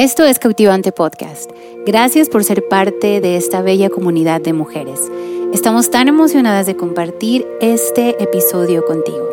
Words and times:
Esto 0.00 0.24
es 0.24 0.38
Cautivante 0.38 0.92
Podcast. 0.92 1.50
Gracias 1.84 2.30
por 2.30 2.42
ser 2.42 2.66
parte 2.66 3.20
de 3.20 3.36
esta 3.36 3.60
bella 3.60 3.90
comunidad 3.90 4.40
de 4.40 4.54
mujeres. 4.54 4.98
Estamos 5.52 5.90
tan 5.90 6.08
emocionadas 6.08 6.64
de 6.64 6.74
compartir 6.74 7.46
este 7.60 8.16
episodio 8.22 8.82
contigo. 8.86 9.28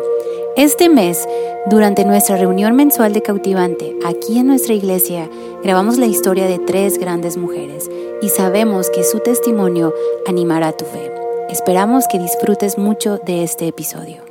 Este 0.58 0.90
mes, 0.90 1.26
durante 1.70 2.04
nuestra 2.04 2.36
reunión 2.36 2.76
mensual 2.76 3.14
de 3.14 3.22
Cautivante, 3.22 3.96
aquí 4.04 4.38
en 4.38 4.48
nuestra 4.48 4.74
iglesia, 4.74 5.30
grabamos 5.62 5.96
la 5.96 6.04
historia 6.04 6.44
de 6.44 6.58
tres 6.58 6.98
grandes 6.98 7.38
mujeres 7.38 7.90
y 8.20 8.28
sabemos 8.28 8.90
que 8.90 9.04
su 9.04 9.20
testimonio 9.20 9.94
animará 10.26 10.72
tu 10.72 10.84
fe. 10.84 11.10
Esperamos 11.48 12.04
que 12.08 12.18
disfrutes 12.18 12.76
mucho 12.76 13.16
de 13.24 13.42
este 13.42 13.68
episodio. 13.68 14.22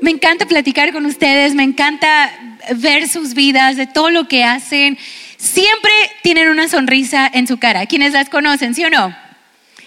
Me 0.00 0.10
encanta 0.10 0.44
platicar 0.46 0.92
con 0.92 1.06
ustedes, 1.06 1.54
me 1.54 1.62
encanta 1.62 2.32
ver 2.74 3.08
sus 3.08 3.34
vidas, 3.34 3.76
de 3.76 3.86
todo 3.86 4.10
lo 4.10 4.28
que 4.28 4.44
hacen. 4.44 4.98
Siempre 5.36 5.92
tienen 6.22 6.48
una 6.48 6.68
sonrisa 6.68 7.30
en 7.32 7.46
su 7.46 7.58
cara. 7.58 7.86
¿Quiénes 7.86 8.12
las 8.12 8.28
conocen, 8.28 8.74
sí 8.74 8.84
o 8.84 8.90
no? 8.90 9.16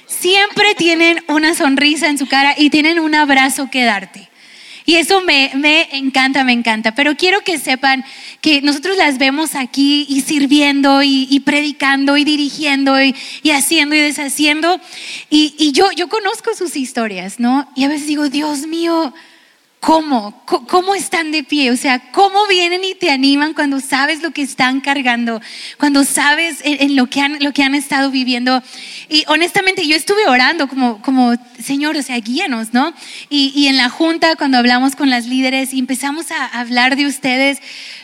Siempre 0.08 0.76
tienen 0.76 1.23
una 1.27 1.54
sonrisa 1.54 2.07
en 2.07 2.18
su 2.18 2.27
cara 2.27 2.55
y 2.57 2.70
tienen 2.70 2.99
un 2.99 3.16
abrazo 3.16 3.70
que 3.70 3.84
darte. 3.84 4.30
Y 4.90 4.95
eso 4.95 5.21
me, 5.21 5.52
encanta, 5.91 6.44
me 6.44 6.52
encanta. 6.52 6.95
Pero 6.95 7.16
quiero 7.16 7.41
que 7.41 7.59
sepan 7.59 8.04
que 8.41 8.63
nosotros 8.63 8.98
las 8.98 9.20
vemos 9.20 9.54
aquí 9.54 10.07
y 10.09 10.21
sirviendo 10.21 11.04
y, 11.04 11.40
predicando 11.46 12.18
y 12.18 12.23
dirigiendo 12.23 12.99
y, 12.99 13.13
haciendo 13.52 13.93
y 13.93 13.99
deshaciendo. 13.99 14.82
Y, 15.30 15.54
y, 15.59 15.73
yo, 15.73 15.91
yo 15.91 16.09
conozco 16.09 16.55
sus 16.55 16.76
historias, 16.76 17.40
¿no? 17.40 17.71
Y 17.76 17.84
a 17.84 17.88
veces 17.88 18.07
digo, 18.07 18.30
Dios 18.30 18.66
mío, 18.66 19.13
¿Cómo? 19.80 20.44
¿Cómo 20.46 20.94
están 20.94 21.32
de 21.32 21.42
pie? 21.44 21.72
O 21.72 21.78
sea, 21.78 22.12
¿cómo 22.12 22.48
vienen 22.48 22.84
y 22.84 22.96
te 22.96 23.12
animan 23.12 23.54
cuando 23.54 23.80
sabes 23.80 24.22
lo 24.22 24.32
que 24.32 24.42
están 24.42 24.82
cargando? 24.82 25.42
Cuando 25.78 26.04
sabes 26.04 26.60
en, 26.66 26.98
lo, 26.98 27.08
que 27.08 27.21
han, 27.21 27.38
lo 27.40 27.54
que 27.54 27.63
han 27.63 27.74
estado 27.76 28.12
viviendo. 28.12 28.62
Y 29.08 29.24
honestamente, 29.27 29.88
yo 29.88 29.96
estuve 29.96 30.27
orando 30.27 30.68
como, 30.68 31.02
como 31.02 31.34
Señor, 31.63 31.96
o 31.96 32.02
sea, 32.02 32.20
guíanos, 32.20 32.74
¿no? 32.74 32.94
Y, 33.30 33.54
y 33.55 33.68
en 33.68 33.77
la 33.77 33.88
junta, 33.88 34.36
cuando 34.36 34.58
hablamos 34.58 34.98
con 34.98 35.10
las 35.10 35.27
líderes 35.27 35.74
y 35.74 35.80
empezamos 35.80 36.30
a 36.32 36.46
hablar 36.46 36.98
de 36.98 37.05
ustedes, 37.05 37.60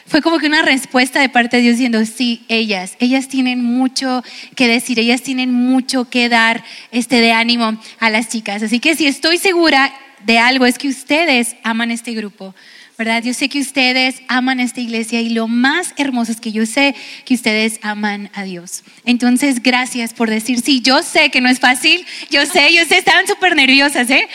fue 0.07 0.21
como 0.21 0.39
que 0.39 0.47
una 0.47 0.61
respuesta 0.61 1.19
de 1.19 1.27
parte 1.27 1.57
de 1.57 1.63
Dios 1.63 1.73
diciendo, 1.73 2.05
sí, 2.05 2.45
ellas, 2.47 2.95
ellas 2.99 3.27
tienen 3.27 3.61
mucho 3.61 4.23
que 4.55 4.69
decir, 4.69 4.97
ellas 4.97 5.23
tienen 5.23 5.51
mucho 5.51 6.09
que 6.09 6.29
dar 6.29 6.63
este 6.91 7.19
de 7.19 7.33
ánimo 7.33 7.77
a 7.99 8.09
las 8.09 8.29
chicas. 8.29 8.63
Así 8.63 8.79
que 8.79 8.95
si 8.95 9.07
estoy 9.07 9.39
segura 9.39 9.91
de 10.25 10.39
algo 10.39 10.65
es 10.65 10.77
que 10.77 10.87
ustedes 10.87 11.55
aman 11.63 11.91
este 11.91 12.13
grupo, 12.13 12.55
¿verdad? 12.97 13.21
Yo 13.23 13.33
sé 13.33 13.49
que 13.49 13.59
ustedes 13.59 14.21
aman 14.27 14.59
esta 14.59 14.79
iglesia 14.79 15.19
y 15.21 15.29
lo 15.29 15.47
más 15.47 15.93
hermoso 15.97 16.31
es 16.31 16.39
que 16.39 16.51
yo 16.51 16.65
sé 16.65 16.95
que 17.25 17.33
ustedes 17.33 17.79
aman 17.81 18.29
a 18.33 18.43
Dios. 18.43 18.83
Entonces, 19.03 19.61
gracias 19.61 20.13
por 20.13 20.29
decir, 20.29 20.61
sí, 20.61 20.81
yo 20.81 21.03
sé 21.03 21.29
que 21.29 21.41
no 21.41 21.49
es 21.49 21.59
fácil, 21.59 22.05
yo 22.31 22.45
sé, 22.45 22.73
yo 22.73 22.85
sé, 22.85 22.97
estaban 22.97 23.27
súper 23.27 23.55
nerviosas, 23.55 24.09
¿eh? 24.09 24.27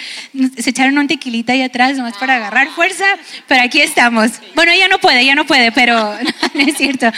Se 0.59 0.71
echaron 0.71 0.99
un 0.99 1.09
tequilita 1.09 1.55
ahí 1.55 1.63
atrás 1.63 1.97
nomás 1.97 2.17
para 2.19 2.37
agarrar 2.37 2.69
fuerza, 2.69 3.05
pero 3.49 3.63
aquí 3.63 3.81
estamos. 3.81 4.33
Bueno, 4.55 4.73
ella 4.73 4.89
no 4.89 4.99
puede, 4.99 5.21
ella 5.21 5.35
no 5.35 5.47
puede, 5.47 5.73
pero 5.73 5.95
no 6.55 6.61
es 6.61 6.77
cierto. 6.77 7.11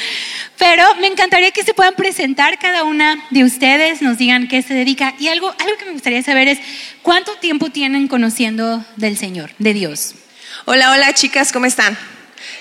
Pero 0.59 0.85
me 1.01 1.09
encantaría 1.09 1.51
que 1.51 1.65
se 1.65 1.75
puedan 1.75 1.95
presentar 1.95 2.59
cada 2.59 2.85
una 2.85 3.19
de 3.31 3.43
ustedes, 3.43 4.01
nos 4.01 4.19
digan 4.19 4.47
qué 4.47 4.63
se 4.63 4.75
dedica. 4.75 5.15
Y 5.19 5.29
algo, 5.29 5.49
algo 5.49 5.77
que 5.77 5.87
me 5.87 5.93
gustaría 5.93 6.23
saber 6.23 6.47
es, 6.47 6.59
¿cuánto 7.03 7.35
tiempo 7.37 7.71
tienen 7.71 8.07
conociendo 8.07 8.85
del 8.97 9.17
Señor, 9.17 9.51
de 9.59 9.75
Dios? 9.75 10.15
Hola, 10.65 10.93
hola 10.93 11.13
chicas, 11.13 11.51
¿cómo 11.51 11.67
están? 11.67 11.99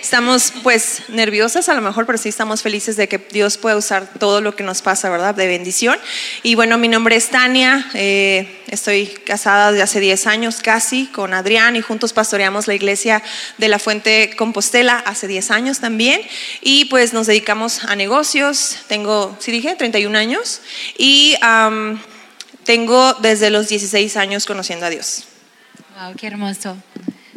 Estamos 0.01 0.53
pues 0.63 1.03
nerviosas 1.09 1.69
a 1.69 1.75
lo 1.75 1.83
mejor, 1.83 2.07
pero 2.07 2.17
sí 2.17 2.29
estamos 2.29 2.63
felices 2.63 2.97
de 2.97 3.07
que 3.07 3.19
Dios 3.19 3.59
pueda 3.59 3.77
usar 3.77 4.07
todo 4.17 4.41
lo 4.41 4.55
que 4.55 4.63
nos 4.63 4.81
pasa, 4.81 5.07
¿verdad? 5.11 5.35
De 5.35 5.45
bendición. 5.45 5.99
Y 6.41 6.55
bueno, 6.55 6.79
mi 6.79 6.87
nombre 6.87 7.15
es 7.15 7.29
Tania, 7.29 7.85
eh, 7.93 8.63
estoy 8.69 9.05
casada 9.05 9.71
desde 9.71 9.83
hace 9.83 9.99
10 9.99 10.25
años 10.25 10.61
casi 10.63 11.05
con 11.07 11.35
Adrián 11.35 11.75
y 11.75 11.81
juntos 11.81 12.11
pastoreamos 12.11 12.65
la 12.65 12.73
iglesia 12.73 13.21
de 13.59 13.67
la 13.67 13.77
Fuente 13.77 14.35
Compostela 14.35 14.97
hace 14.97 15.27
10 15.27 15.51
años 15.51 15.79
también. 15.79 16.21
Y 16.61 16.85
pues 16.85 17.13
nos 17.13 17.27
dedicamos 17.27 17.83
a 17.83 17.95
negocios, 17.95 18.77
tengo, 18.87 19.37
sí 19.39 19.51
dije, 19.51 19.75
31 19.75 20.17
años 20.17 20.61
y 20.97 21.35
tengo 22.63 23.13
desde 23.13 23.51
los 23.51 23.67
16 23.67 24.17
años 24.17 24.47
conociendo 24.47 24.87
a 24.87 24.89
Dios. 24.89 25.25
Wow, 25.99 26.15
qué 26.15 26.25
hermoso. 26.25 26.77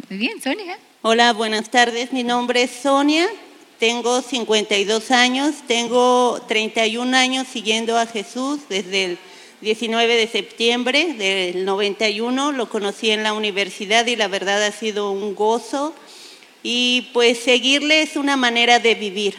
Muy 0.07 0.19
bien, 0.19 0.39
Sonia. 0.39 0.77
Hola, 1.01 1.33
buenas 1.33 1.71
tardes. 1.71 2.13
Mi 2.13 2.23
nombre 2.23 2.61
es 2.61 2.69
Sonia. 2.69 3.27
Tengo 3.79 4.21
52 4.21 5.09
años. 5.09 5.55
Tengo 5.67 6.39
31 6.47 7.17
años 7.17 7.47
siguiendo 7.47 7.97
a 7.97 8.05
Jesús 8.05 8.59
desde 8.69 9.05
el 9.05 9.17
19 9.61 10.15
de 10.15 10.27
septiembre 10.27 11.13
del 11.13 11.65
91. 11.65 12.51
Lo 12.51 12.69
conocí 12.69 13.09
en 13.09 13.23
la 13.23 13.33
universidad 13.33 14.05
y 14.05 14.15
la 14.15 14.27
verdad 14.27 14.63
ha 14.63 14.71
sido 14.71 15.09
un 15.09 15.33
gozo. 15.33 15.95
Y 16.61 17.09
pues 17.11 17.39
seguirle 17.39 18.03
es 18.03 18.15
una 18.15 18.37
manera 18.37 18.77
de 18.77 18.93
vivir. 18.93 19.33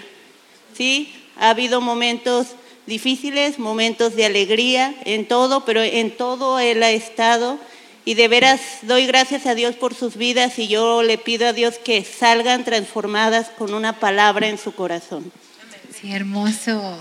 ¿sí? 0.77 1.15
Ha 1.37 1.51
habido 1.51 1.81
momentos 1.81 2.49
difíciles, 2.87 3.61
momentos 3.61 4.17
de 4.17 4.25
alegría 4.25 4.97
en 5.05 5.29
todo, 5.29 5.65
pero 5.65 5.83
en 5.85 6.17
todo 6.17 6.59
Él 6.59 6.83
ha 6.83 6.91
estado 6.91 7.61
y 8.07 8.15
de 8.15 8.29
veras 8.29 8.61
doy 8.83 9.05
gracias 9.05 9.47
a 9.47 9.57
Dios 9.57 9.75
por 9.75 9.93
sus 9.93 10.17
vidas 10.17 10.61
y 10.61 10.69
yo 10.69 11.03
le 11.03 11.19
pido 11.19 11.49
a 11.49 11.53
Dios 11.53 11.75
que 11.77 12.05
salgan 12.05 12.65
transformadas 12.65 13.49
con 13.49 13.75
una 13.75 13.99
palabra 13.99 14.47
en 14.47 14.59
su 14.59 14.73
corazón. 14.73 15.33
Sí, 15.93 16.13
hermoso. 16.13 16.97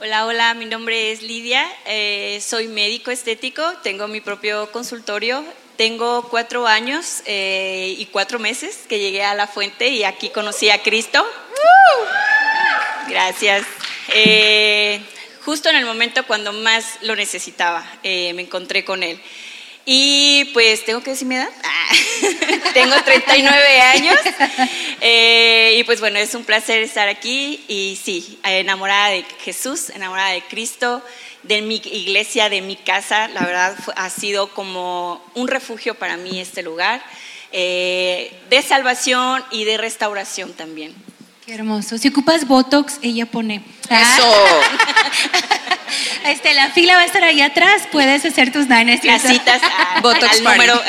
Hola, 0.00 0.24
hola, 0.24 0.54
mi 0.54 0.64
nombre 0.64 1.12
es 1.12 1.20
Lidia, 1.22 1.62
eh, 1.84 2.42
soy 2.44 2.66
médico 2.66 3.10
estético, 3.10 3.62
tengo 3.82 4.08
mi 4.08 4.22
propio 4.22 4.72
consultorio, 4.72 5.44
tengo 5.76 6.26
cuatro 6.30 6.66
años 6.66 7.22
eh, 7.26 7.94
y 7.98 8.06
cuatro 8.06 8.38
meses 8.38 8.78
que 8.88 8.98
llegué 8.98 9.22
a 9.22 9.34
la 9.34 9.46
fuente 9.46 9.88
y 9.88 10.02
aquí 10.02 10.30
conocí 10.30 10.70
a 10.70 10.82
Cristo. 10.82 11.22
Gracias. 13.06 13.66
Eh, 14.14 14.98
justo 15.44 15.68
en 15.68 15.76
el 15.76 15.84
momento 15.84 16.26
cuando 16.26 16.54
más 16.54 16.98
lo 17.02 17.14
necesitaba, 17.14 17.84
me 18.02 18.40
encontré 18.40 18.82
con 18.86 19.02
Él. 19.02 19.20
Y 19.84 20.44
pues 20.52 20.84
tengo 20.84 21.02
que 21.02 21.10
decir 21.10 21.26
mi 21.26 21.34
edad. 21.34 21.48
Ah, 21.64 21.92
tengo 22.74 22.94
39 23.04 23.80
años. 23.80 24.16
Eh, 25.00 25.74
y 25.78 25.84
pues 25.84 25.98
bueno, 25.98 26.18
es 26.20 26.34
un 26.36 26.44
placer 26.44 26.82
estar 26.82 27.08
aquí. 27.08 27.64
Y 27.66 27.98
sí, 28.02 28.38
enamorada 28.44 29.08
de 29.08 29.24
Jesús, 29.40 29.90
enamorada 29.90 30.30
de 30.30 30.42
Cristo, 30.42 31.02
de 31.42 31.62
mi 31.62 31.76
iglesia, 31.76 32.48
de 32.48 32.60
mi 32.60 32.76
casa. 32.76 33.26
La 33.28 33.40
verdad 33.40 33.76
ha 33.96 34.10
sido 34.10 34.48
como 34.54 35.24
un 35.34 35.48
refugio 35.48 35.96
para 35.96 36.16
mí 36.16 36.40
este 36.40 36.62
lugar. 36.62 37.02
Eh, 37.50 38.32
de 38.48 38.62
salvación 38.62 39.44
y 39.50 39.64
de 39.64 39.76
restauración 39.76 40.52
también. 40.54 40.94
Qué 41.44 41.54
hermoso. 41.54 41.98
Si 41.98 42.06
ocupas 42.08 42.46
Botox, 42.46 42.98
ella 43.02 43.26
pone. 43.26 43.62
Eso. 43.90 44.60
Este, 46.24 46.54
la 46.54 46.70
fila 46.70 46.94
va 46.94 47.02
a 47.02 47.04
estar 47.04 47.22
ahí 47.24 47.40
atrás, 47.40 47.82
puedes 47.90 48.24
hacer 48.24 48.52
tus 48.52 48.68
nines. 48.68 49.04
Las 49.04 49.22
citas 49.22 49.60
Botox 50.02 50.38
al 50.38 50.44
número. 50.44 50.80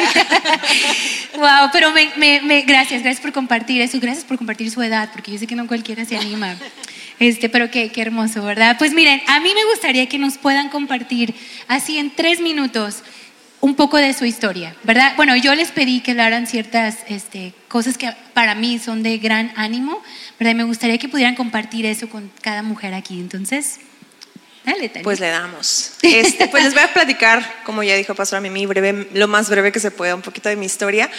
wow, 1.36 1.69
pero 1.74 1.91
me, 1.91 2.62
gracias, 2.62 3.02
gracias 3.02 3.19
por 3.19 3.34
compartir 3.34 3.81
eso, 3.81 4.00
gracias 4.00 4.25
por 4.25 4.38
compartir 4.38 4.69
su 4.69 4.81
edad, 4.81 5.09
porque 5.12 5.31
yo 5.31 5.40
sé 5.40 5.47
que 5.47 5.56
no 5.56 5.68
cualquiera 5.68 6.06
se 6.06 6.16
anima. 6.18 6.56
Este, 7.20 7.50
pero 7.50 7.70
qué, 7.72 7.91
qué 7.91 8.02
hermoso, 8.02 8.44
¿verdad? 8.44 8.78
Pues 8.78 8.94
miren, 8.94 9.22
a 9.28 9.40
mí 9.40 9.52
me 9.53 9.66
gustaría 9.66 10.08
que 10.08 10.20
nos 10.20 10.38
puedan 10.38 10.70
compartir 10.70 11.34
así 11.68 11.97
en 11.97 12.12
tres 12.12 12.40
minutos 12.40 13.03
un 13.64 13.75
poco 13.75 13.96
de 13.96 14.12
su 14.12 14.25
historia, 14.25 14.75
¿verdad? 14.84 15.14
Bueno, 15.16 15.38
yo 15.38 15.56
les 15.56 15.72
pedí 15.72 16.02
que 16.02 16.12
hablaran 16.12 16.47
ciertas 16.47 16.97
este, 17.08 17.53
cosas 17.70 17.97
que 17.97 18.14
para 18.34 18.56
mí 18.56 18.78
son 18.78 19.03
de 19.03 19.18
gran 19.20 19.53
ánimo, 19.56 20.03
¿verdad? 20.40 20.56
me 20.56 20.64
gustaría 20.64 20.98
que 20.98 21.10
pudieran 21.10 21.36
compartir 21.36 21.85
eso 21.85 22.09
con 22.09 22.32
cada 22.41 22.64
mujer 22.64 22.94
aquí. 22.94 23.20
Entonces, 23.20 23.80
pues 25.04 25.20
le 25.20 25.28
damos. 25.28 25.92
Este, 26.02 26.48
pues 26.48 26.64
les 26.64 26.74
voy 26.74 26.84
a 26.84 26.94
platicar, 26.94 27.64
como 27.66 27.84
ya 27.84 27.96
dijo 27.96 28.16
Pastor 28.16 28.40
Mimi, 28.40 28.66
breve, 28.66 29.08
lo 29.14 29.28
más 29.28 29.50
breve 29.50 29.72
que 29.72 29.80
se 29.80 29.92
pueda, 29.92 30.16
un 30.16 30.22
poquito 30.22 30.48
de 30.48 30.56
mi 30.56 30.66
historia. 30.66 31.10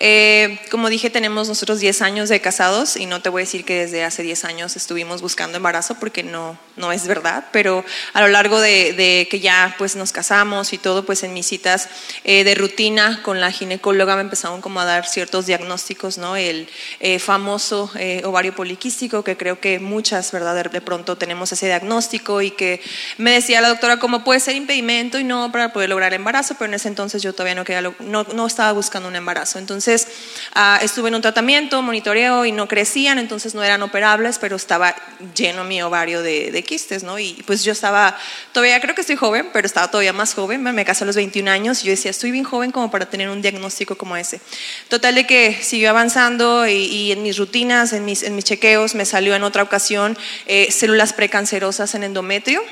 Eh, 0.00 0.58
como 0.70 0.88
dije, 0.88 1.10
tenemos 1.10 1.48
nosotros 1.48 1.80
10 1.80 2.00
años 2.02 2.28
de 2.30 2.40
casados 2.40 2.96
y 2.96 3.04
no 3.04 3.20
te 3.20 3.28
voy 3.28 3.42
a 3.42 3.44
decir 3.44 3.64
que 3.64 3.80
desde 3.80 4.04
hace 4.04 4.22
10 4.22 4.44
años 4.44 4.76
estuvimos 4.76 5.20
buscando 5.20 5.56
embarazo 5.58 5.96
porque 6.00 6.22
no, 6.22 6.58
no 6.76 6.92
es 6.92 7.06
verdad, 7.06 7.46
pero 7.52 7.84
a 8.14 8.22
lo 8.22 8.28
largo 8.28 8.60
de, 8.60 9.26
que 9.30 9.40
ya 9.40 9.74
pues 9.76 9.96
nos 9.96 10.12
casamos 10.12 10.72
y 10.72 10.78
todo, 10.78 11.04
pues 11.04 11.22
en 11.24 11.34
mis 11.34 11.46
citas 11.46 11.88
eh, 12.24 12.44
de 12.44 12.54
rutina 12.54 13.22
con 13.22 13.40
la 13.40 13.50
ginecóloga 13.50 14.16
me 14.16 14.22
empezaron 14.22 14.62
como 14.62 14.80
a 14.80 14.84
dar 14.84 15.06
ciertos 15.06 15.46
diagnósticos, 15.46 16.16
¿no? 16.16 16.36
El 16.36 16.68
eh, 17.00 17.18
famoso 17.18 17.90
ovario 18.24 18.54
poliquístico, 18.54 19.24
que 19.24 19.36
creo 19.36 19.60
que 19.60 19.78
muchas, 19.78 20.32
¿verdad? 20.32 20.70
De 20.70 20.80
pronto 20.80 21.16
tenemos 21.16 21.52
ese 21.52 21.66
diagnóstico 21.66 22.40
y 22.40 22.50
que 22.50 22.80
me 23.18 23.32
decía 23.32 23.60
la 23.60 23.68
doctora 23.68 23.98
cómo 23.98 24.24
puede 24.24 24.40
ser 24.40 24.56
impedimento 24.56 25.18
y 25.18 25.24
no 25.24 25.50
para 25.52 25.72
poder 25.72 25.88
lograr 25.88 26.14
embarazo, 26.14 26.54
pero 26.58 26.70
en 26.70 26.74
ese 26.74 26.88
entonces 26.88 27.22
yo 27.22 27.32
todavía 27.32 27.54
no, 27.54 27.64
quería, 27.64 27.82
no, 28.00 28.24
no 28.24 28.46
estaba 28.46 28.72
buscando 28.72 29.08
un 29.08 29.16
embarazo. 29.16 29.58
Entonces 29.58 30.08
ah, 30.54 30.78
estuve 30.82 31.08
en 31.08 31.16
un 31.16 31.22
tratamiento, 31.22 31.80
monitoreo 31.82 32.44
y 32.44 32.52
no 32.52 32.68
crecían, 32.68 33.18
entonces 33.18 33.54
no 33.54 33.62
eran 33.62 33.82
operables, 33.82 34.38
pero 34.38 34.56
estaba 34.56 34.94
lleno 35.34 35.64
mi 35.64 35.82
ovario 35.82 36.22
de, 36.22 36.50
de 36.50 36.62
quistes, 36.62 37.02
¿no? 37.02 37.18
Y 37.18 37.42
pues 37.46 37.64
yo 37.64 37.72
estaba, 37.72 38.16
todavía 38.52 38.80
creo 38.80 38.94
que 38.94 39.00
estoy 39.00 39.16
joven, 39.16 39.48
pero 39.52 39.66
estaba 39.66 39.90
todavía 39.90 40.12
más 40.12 40.34
joven, 40.34 40.62
me 40.62 40.84
casé 40.84 41.04
a 41.04 41.06
los 41.06 41.16
21 41.16 41.50
años 41.50 41.82
y 41.82 41.86
yo 41.86 41.90
decía, 41.90 42.10
estoy 42.10 42.30
bien 42.30 42.44
joven 42.44 42.70
como 42.70 42.90
para 42.90 43.06
tener 43.06 43.28
un 43.28 43.42
diagnóstico 43.42 43.96
como 43.96 44.16
ese. 44.16 44.40
Total 44.88 45.14
de 45.14 45.26
que 45.26 45.58
siguió 45.62 45.90
avanzando 45.90 46.66
y, 46.66 47.12
en 47.12 47.22
mis 47.22 47.36
rutinas, 47.36 47.92
en 47.92 48.04
mis, 48.04 48.22
en 48.22 48.36
mis 48.36 48.44
chequeos, 48.44 48.94
me 48.94 49.04
salió 49.04 49.34
en 49.34 49.44
otra 49.44 49.62
ocasión 49.62 50.16
eh, 50.46 50.70
células 50.70 51.12
precancerosas 51.12 51.94
en 51.94 52.04
endometrio. 52.04 52.62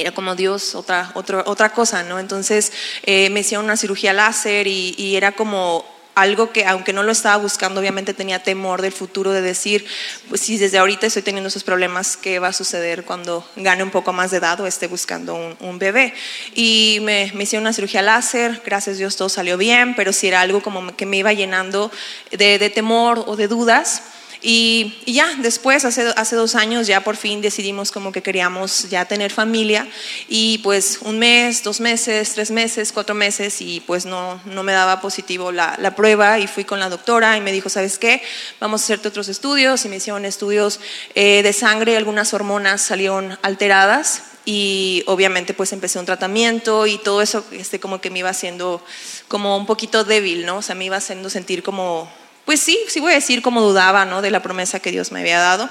Era 0.00 0.12
como 0.12 0.34
Dios, 0.34 0.74
otra, 0.74 1.10
otra, 1.14 1.44
otra 1.46 1.70
cosa, 1.72 2.02
¿no? 2.02 2.18
Entonces 2.18 2.72
eh, 3.02 3.30
me 3.30 3.40
hicieron 3.40 3.64
una 3.64 3.76
cirugía 3.76 4.12
láser 4.12 4.66
y, 4.66 4.94
y 4.98 5.16
era 5.16 5.32
como 5.32 5.84
algo 6.14 6.52
que 6.52 6.64
aunque 6.64 6.92
no 6.92 7.02
lo 7.02 7.12
estaba 7.12 7.36
buscando, 7.36 7.80
obviamente 7.80 8.14
tenía 8.14 8.42
temor 8.42 8.82
del 8.82 8.92
futuro 8.92 9.32
de 9.32 9.42
decir, 9.42 9.84
pues 10.28 10.40
si 10.40 10.58
desde 10.58 10.78
ahorita 10.78 11.06
estoy 11.06 11.22
teniendo 11.22 11.48
esos 11.48 11.64
problemas, 11.64 12.16
¿qué 12.16 12.38
va 12.38 12.48
a 12.48 12.52
suceder 12.52 13.04
cuando 13.04 13.46
gane 13.56 13.82
un 13.82 13.90
poco 13.90 14.12
más 14.12 14.30
de 14.30 14.38
edad 14.38 14.60
o 14.60 14.66
esté 14.66 14.86
buscando 14.86 15.56
un, 15.60 15.78
bebé? 15.78 16.14
Y 16.54 16.98
me, 17.02 17.32
me, 17.34 17.44
hicieron 17.44 17.64
una 17.64 17.72
cirugía 17.72 18.02
láser, 18.02 18.62
gracias 18.64 18.96
a 18.96 18.98
Dios 18.98 19.16
todo 19.16 19.28
salió 19.28 19.56
bien, 19.58 19.94
pero 19.96 20.12
si 20.12 20.28
era 20.28 20.40
algo 20.40 20.62
como 20.62 20.94
que 20.96 21.06
me 21.06 21.16
iba 21.16 21.32
llenando 21.32 21.90
de, 22.30 22.58
de 22.58 22.70
temor 22.70 23.24
o 23.26 23.36
de 23.36 23.48
dudas. 23.48 24.02
Y, 24.46 24.92
ya 25.06 25.26
después, 25.38 25.86
hace, 25.86 26.12
hace 26.16 26.36
dos 26.36 26.54
años, 26.54 26.86
ya 26.86 27.02
por 27.02 27.16
fin 27.16 27.40
decidimos 27.40 27.90
como 27.90 28.12
que 28.12 28.22
queríamos 28.22 28.90
ya 28.90 29.06
tener 29.06 29.32
familia 29.32 29.88
y 30.28 30.58
pues 30.58 30.98
un 31.00 31.18
mes, 31.18 31.62
dos 31.62 31.80
meses, 31.80 32.34
tres 32.34 32.50
meses, 32.50 32.92
cuatro 32.92 33.14
meses 33.14 33.62
y 33.62 33.80
pues 33.80 34.04
no, 34.04 34.38
no 34.44 34.62
me 34.62 34.72
daba 34.72 35.00
positivo 35.00 35.50
la, 35.50 35.76
la 35.80 35.96
prueba 35.96 36.38
y 36.38 36.46
fui 36.46 36.64
con 36.64 36.78
la 36.78 36.90
doctora 36.90 37.38
y 37.38 37.40
me 37.40 37.52
dijo, 37.52 37.70
¿sabes 37.70 37.98
qué? 37.98 38.20
Vamos 38.60 38.82
a 38.82 38.84
hacerte 38.84 39.08
otros 39.08 39.28
estudios 39.28 39.82
y 39.86 39.88
me 39.88 39.96
hicieron 39.96 40.26
estudios 40.26 40.78
eh, 41.14 41.42
de 41.42 41.52
sangre, 41.54 41.96
algunas 41.96 42.34
hormonas 42.34 42.82
salieron 42.82 43.38
alteradas 43.40 44.24
y 44.44 45.04
obviamente 45.06 45.54
pues 45.54 45.72
empecé 45.72 45.98
un 45.98 46.04
tratamiento 46.04 46.86
y 46.86 46.98
todo 46.98 47.22
eso 47.22 47.46
este, 47.52 47.80
como 47.80 48.02
que 48.02 48.10
me 48.10 48.18
iba 48.18 48.28
haciendo 48.28 48.84
como 49.26 49.56
un 49.56 49.64
poquito 49.64 50.04
débil, 50.04 50.44
¿no? 50.44 50.58
O 50.58 50.62
sea, 50.62 50.74
me 50.74 50.84
iba 50.84 50.98
haciendo 50.98 51.30
sentir 51.30 51.62
como 51.62 52.12
pues 52.44 52.60
sí, 52.60 52.78
sí 52.88 53.00
voy 53.00 53.12
a 53.12 53.16
decir 53.16 53.42
como 53.42 53.60
dudaba 53.60 54.04
¿no? 54.04 54.22
de 54.22 54.30
la 54.30 54.42
promesa 54.42 54.80
que 54.80 54.90
Dios 54.90 55.12
me 55.12 55.20
había 55.20 55.38
dado. 55.38 55.68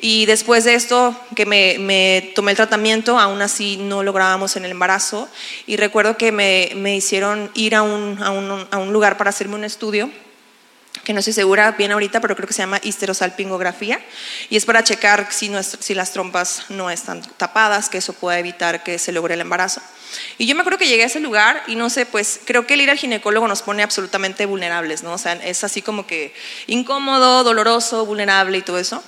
Y 0.00 0.26
después 0.26 0.64
de 0.64 0.74
esto, 0.74 1.18
que 1.34 1.46
me, 1.46 2.32
tomé 2.34 2.50
el 2.50 2.56
tratamiento, 2.56 3.18
aún 3.18 3.40
así 3.40 3.78
no 3.78 4.02
lográbamos 4.02 4.54
en 4.56 4.64
el 4.64 4.72
embarazo. 4.72 5.28
Y 5.66 5.76
recuerdo 5.76 6.18
que 6.18 6.30
me, 6.30 6.72
me 6.76 6.94
hicieron 6.94 7.50
ir 7.54 7.74
a 7.74 7.82
un, 7.82 8.22
a, 8.22 8.30
un, 8.30 8.66
a 8.70 8.78
un, 8.78 8.92
lugar 8.92 9.16
para 9.16 9.30
hacerme 9.30 9.54
un 9.54 9.64
estudio, 9.64 10.10
que 11.02 11.12
no 11.12 11.18
estoy 11.18 11.32
segura 11.34 11.72
bien 11.72 11.92
ahorita, 11.92 12.20
pero 12.20 12.36
creo 12.36 12.46
que 12.46 12.54
se 12.54 12.62
llama 12.62 12.80
histerosalpingografía. 12.82 14.00
Y 14.48 14.56
es 14.56 14.64
para 14.64 14.84
checar 14.84 15.28
si, 15.30 15.50
si 15.80 15.94
las 15.94 16.12
trompas 16.12 16.66
no 16.68 16.90
están 16.90 17.22
tapadas, 17.36 17.88
que 17.88 17.98
eso 17.98 18.12
pueda 18.12 18.38
evitar 18.38 18.82
que 18.82 18.98
se 18.98 19.12
logre 19.12 19.34
el 19.34 19.40
embarazo. 19.40 19.80
Y 20.38 20.46
yo 20.46 20.54
me 20.54 20.60
acuerdo 20.60 20.78
que 20.78 20.86
llegué 20.86 21.02
a 21.02 21.06
ese 21.06 21.20
lugar 21.20 21.62
y 21.66 21.76
no 21.76 21.90
sé, 21.90 22.06
pues 22.06 22.40
creo 22.44 22.66
que 22.66 22.74
el 22.74 22.80
ir 22.80 22.90
al 22.90 22.98
ginecólogo 22.98 23.48
nos 23.48 23.62
pone 23.62 23.82
absolutamente 23.82 24.46
vulnerables, 24.46 25.02
¿no? 25.02 25.12
O 25.12 25.18
sea, 25.18 25.32
es 25.32 25.64
así 25.64 25.82
como 25.82 26.06
que 26.06 26.32
incómodo, 26.66 27.44
doloroso, 27.44 28.06
vulnerable 28.06 28.58
y 28.58 28.62
todo 28.62 28.78
eso. 28.78 29.02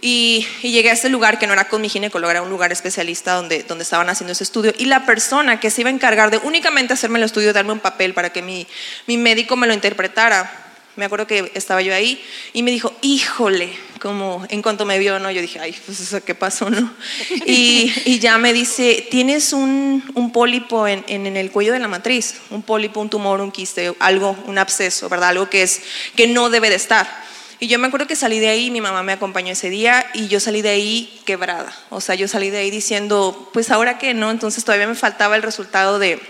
Y, 0.00 0.46
llegué 0.62 0.90
a 0.90 0.92
ese 0.92 1.08
lugar 1.08 1.38
que 1.38 1.46
no 1.46 1.54
era 1.54 1.68
con 1.68 1.80
mi 1.80 1.88
ginecólogo, 1.88 2.30
era 2.30 2.42
un 2.42 2.50
lugar 2.50 2.70
especialista 2.70 3.34
donde, 3.34 3.62
donde 3.62 3.82
estaban 3.84 4.08
haciendo 4.10 4.32
ese 4.32 4.44
estudio. 4.44 4.74
Y 4.76 4.86
la 4.86 5.06
persona 5.06 5.58
que 5.58 5.70
se 5.70 5.80
iba 5.80 5.90
a 5.90 5.92
encargar 5.92 6.30
de 6.30 6.38
únicamente 6.38 6.92
hacerme 6.92 7.18
el 7.18 7.24
estudio, 7.24 7.52
darme 7.52 7.72
un 7.72 7.80
papel 7.80 8.12
para 8.12 8.30
que 8.30 8.42
mi, 8.42 8.66
mi 9.06 9.16
médico 9.16 9.56
me 9.56 9.66
lo 9.66 9.72
interpretara, 9.72 10.65
me 10.96 11.04
acuerdo 11.04 11.26
que 11.26 11.52
estaba 11.54 11.82
yo 11.82 11.94
ahí 11.94 12.22
y 12.52 12.62
me 12.62 12.70
dijo, 12.70 12.92
híjole, 13.02 13.72
como 14.00 14.44
en 14.48 14.62
cuanto 14.62 14.86
me 14.86 14.98
vio, 14.98 15.18
¿no? 15.18 15.30
Yo 15.30 15.40
dije, 15.40 15.60
ay, 15.60 15.76
pues 15.84 16.00
eso 16.00 16.24
qué 16.24 16.34
pasó, 16.34 16.70
¿no? 16.70 16.92
Y, 17.46 17.92
y 18.04 18.18
ya 18.18 18.38
me 18.38 18.52
dice, 18.52 19.06
tienes 19.10 19.52
un, 19.52 20.02
un 20.14 20.32
pólipo 20.32 20.88
en, 20.88 21.04
en, 21.06 21.36
el 21.36 21.50
cuello 21.50 21.72
de 21.72 21.78
la 21.78 21.88
matriz, 21.88 22.36
un 22.50 22.62
pólipo, 22.62 23.00
un 23.00 23.10
tumor, 23.10 23.40
un 23.40 23.52
quiste, 23.52 23.94
algo, 23.98 24.36
un 24.46 24.58
absceso, 24.58 25.08
¿verdad? 25.08 25.30
Algo 25.30 25.50
que, 25.50 25.62
es, 25.62 25.82
que 26.16 26.26
no 26.26 26.50
debe 26.50 26.70
de 26.70 26.76
estar. 26.76 27.26
Y 27.58 27.68
yo 27.68 27.78
me 27.78 27.86
acuerdo 27.86 28.06
que 28.06 28.16
salí 28.16 28.38
de 28.38 28.48
ahí, 28.48 28.70
mi 28.70 28.80
mamá 28.80 29.02
me 29.02 29.12
acompañó 29.12 29.52
ese 29.52 29.70
día 29.70 30.06
y 30.12 30.28
yo 30.28 30.40
salí 30.40 30.60
de 30.60 30.70
ahí 30.70 31.20
quebrada. 31.24 31.74
O 31.88 32.00
sea, 32.00 32.14
yo 32.14 32.28
salí 32.28 32.50
de 32.50 32.58
ahí 32.58 32.70
diciendo, 32.70 33.50
pues 33.52 33.70
ahora 33.70 33.98
qué, 33.98 34.12
¿no? 34.12 34.30
Entonces 34.30 34.64
todavía 34.64 34.86
me 34.86 34.94
faltaba 34.94 35.36
el 35.36 35.42
resultado 35.42 35.98
de 35.98 36.20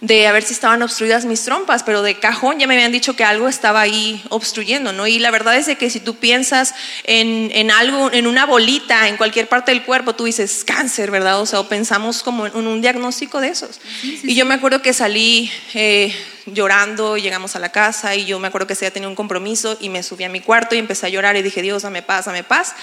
de 0.00 0.28
a 0.28 0.32
ver 0.32 0.44
si 0.44 0.52
estaban 0.52 0.80
obstruidas 0.82 1.24
mis 1.24 1.42
trompas, 1.42 1.82
pero 1.82 2.02
de 2.02 2.14
cajón 2.14 2.60
ya 2.60 2.68
me 2.68 2.74
habían 2.74 2.92
dicho 2.92 3.16
que 3.16 3.24
algo 3.24 3.48
estaba 3.48 3.80
ahí 3.80 4.22
obstruyendo, 4.28 4.92
¿no? 4.92 5.08
Y 5.08 5.18
la 5.18 5.32
verdad 5.32 5.56
es 5.56 5.76
que 5.76 5.90
si 5.90 5.98
tú 5.98 6.14
piensas 6.16 6.74
en, 7.02 7.50
en, 7.52 7.72
algo, 7.72 8.12
en 8.12 8.28
una 8.28 8.46
bolita, 8.46 9.08
en 9.08 9.16
cualquier 9.16 9.48
parte 9.48 9.72
del 9.72 9.82
cuerpo, 9.82 10.14
tú 10.14 10.24
dices 10.24 10.62
cáncer, 10.64 11.10
¿verdad? 11.10 11.40
O 11.40 11.46
sea, 11.46 11.58
o 11.60 11.68
pensamos 11.68 12.22
como 12.22 12.46
en 12.46 12.54
un 12.54 12.80
diagnóstico 12.80 13.40
de 13.40 13.48
esos. 13.48 13.80
y 14.02 14.34
yo 14.36 14.46
me 14.46 14.54
acuerdo 14.54 14.82
que 14.82 14.92
salí 14.92 15.50
eh, 15.74 16.14
llorando, 16.46 17.16
llegamos 17.16 17.56
a 17.56 17.58
la 17.58 17.72
casa 17.72 18.14
y 18.14 18.24
yo 18.24 18.38
me 18.38 18.48
acuerdo 18.48 18.68
que 18.68 18.74
ese 18.74 18.84
día 18.84 18.92
tenía 18.92 19.08
un 19.08 19.16
compromiso 19.16 19.76
y 19.80 19.88
me 19.88 20.04
subí 20.04 20.22
a 20.22 20.28
mi 20.28 20.40
cuarto 20.40 20.76
y 20.76 20.78
empecé 20.78 21.06
a 21.06 21.08
llorar 21.08 21.36
y 21.36 21.42
dije, 21.42 21.60
Dios, 21.60 21.82
dame 21.82 22.02
paz, 22.02 22.26
dame 22.26 22.44
paz. 22.44 22.74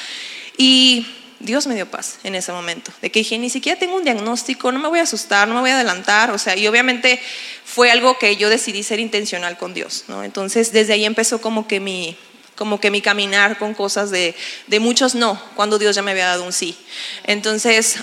Y 0.57 1.07
Dios 1.45 1.67
me 1.67 1.75
dio 1.75 1.89
paz 1.89 2.17
en 2.23 2.35
ese 2.35 2.51
momento, 2.51 2.91
de 3.01 3.11
que 3.11 3.19
dije, 3.19 3.37
ni 3.37 3.49
siquiera 3.49 3.79
tengo 3.79 3.95
un 3.95 4.03
diagnóstico, 4.03 4.71
no 4.71 4.79
me 4.79 4.87
voy 4.87 4.99
a 4.99 5.03
asustar, 5.03 5.47
no 5.47 5.55
me 5.55 5.61
voy 5.61 5.69
a 5.69 5.75
adelantar, 5.75 6.31
o 6.31 6.37
sea, 6.37 6.57
y 6.57 6.67
obviamente 6.67 7.21
fue 7.63 7.91
algo 7.91 8.17
que 8.17 8.35
yo 8.35 8.49
decidí 8.49 8.83
ser 8.83 8.99
intencional 8.99 9.57
con 9.57 9.73
Dios, 9.73 10.05
¿no? 10.07 10.23
Entonces, 10.23 10.71
desde 10.71 10.93
ahí 10.93 11.05
empezó 11.05 11.39
como 11.39 11.67
que 11.67 11.79
mi, 11.79 12.17
como 12.55 12.79
que 12.79 12.91
mi 12.91 13.01
caminar 13.01 13.57
con 13.57 13.73
cosas 13.73 14.11
de, 14.11 14.35
de 14.67 14.79
muchos 14.79 15.15
no, 15.15 15.41
cuando 15.55 15.77
Dios 15.77 15.95
ya 15.95 16.01
me 16.01 16.11
había 16.11 16.27
dado 16.27 16.43
un 16.43 16.53
sí. 16.53 16.77
Entonces, 17.25 17.97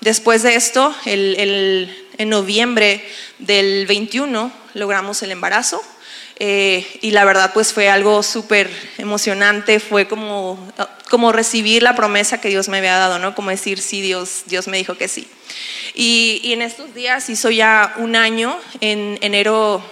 después 0.00 0.42
de 0.42 0.54
esto, 0.54 0.94
el, 1.04 2.06
en 2.18 2.28
noviembre 2.28 3.04
del 3.38 3.86
21 3.86 4.52
logramos 4.74 5.22
el 5.22 5.30
embarazo, 5.30 5.82
eh, 6.38 6.86
y 7.00 7.10
la 7.10 7.24
verdad 7.24 7.52
pues 7.52 7.72
fue 7.72 7.88
algo 7.88 8.22
súper 8.22 8.70
emocionante, 8.98 9.80
fue 9.80 10.06
como, 10.06 10.58
como 11.10 11.32
recibir 11.32 11.82
la 11.82 11.96
promesa 11.96 12.40
que 12.40 12.48
Dios 12.48 12.68
me 12.68 12.78
había 12.78 12.96
dado, 12.96 13.18
¿no? 13.18 13.34
Como 13.34 13.50
decir, 13.50 13.80
sí, 13.80 14.00
Dios, 14.00 14.44
Dios 14.46 14.68
me 14.68 14.76
dijo 14.76 14.96
que 14.96 15.08
sí. 15.08 15.28
Y, 15.94 16.40
y 16.44 16.52
en 16.52 16.62
estos 16.62 16.94
días 16.94 17.28
hizo 17.28 17.50
ya 17.50 17.94
un 17.96 18.14
año, 18.14 18.58
en 18.80 19.18
enero 19.20 19.82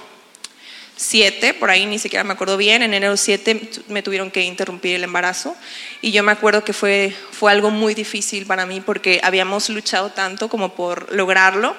7, 0.97 1.55
por 1.55 1.71
ahí 1.71 1.85
ni 1.85 1.99
siquiera 1.99 2.25
me 2.25 2.33
acuerdo 2.33 2.57
bien, 2.57 2.83
en 2.83 2.95
enero 2.95 3.17
7 3.17 3.71
me 3.89 4.03
tuvieron 4.03 4.31
que 4.31 4.43
interrumpir 4.43 4.97
el 4.97 5.05
embarazo 5.05 5.55
y 6.01 6.11
yo 6.11 6.23
me 6.23 6.33
acuerdo 6.33 6.65
que 6.65 6.73
fue, 6.73 7.15
fue 7.33 7.53
algo 7.53 7.71
muy 7.71 7.95
difícil 7.95 8.47
para 8.47 8.65
mí 8.65 8.81
porque 8.81 9.21
habíamos 9.23 9.69
luchado 9.69 10.11
tanto 10.11 10.49
como 10.49 10.75
por 10.75 11.13
lograrlo 11.13 11.77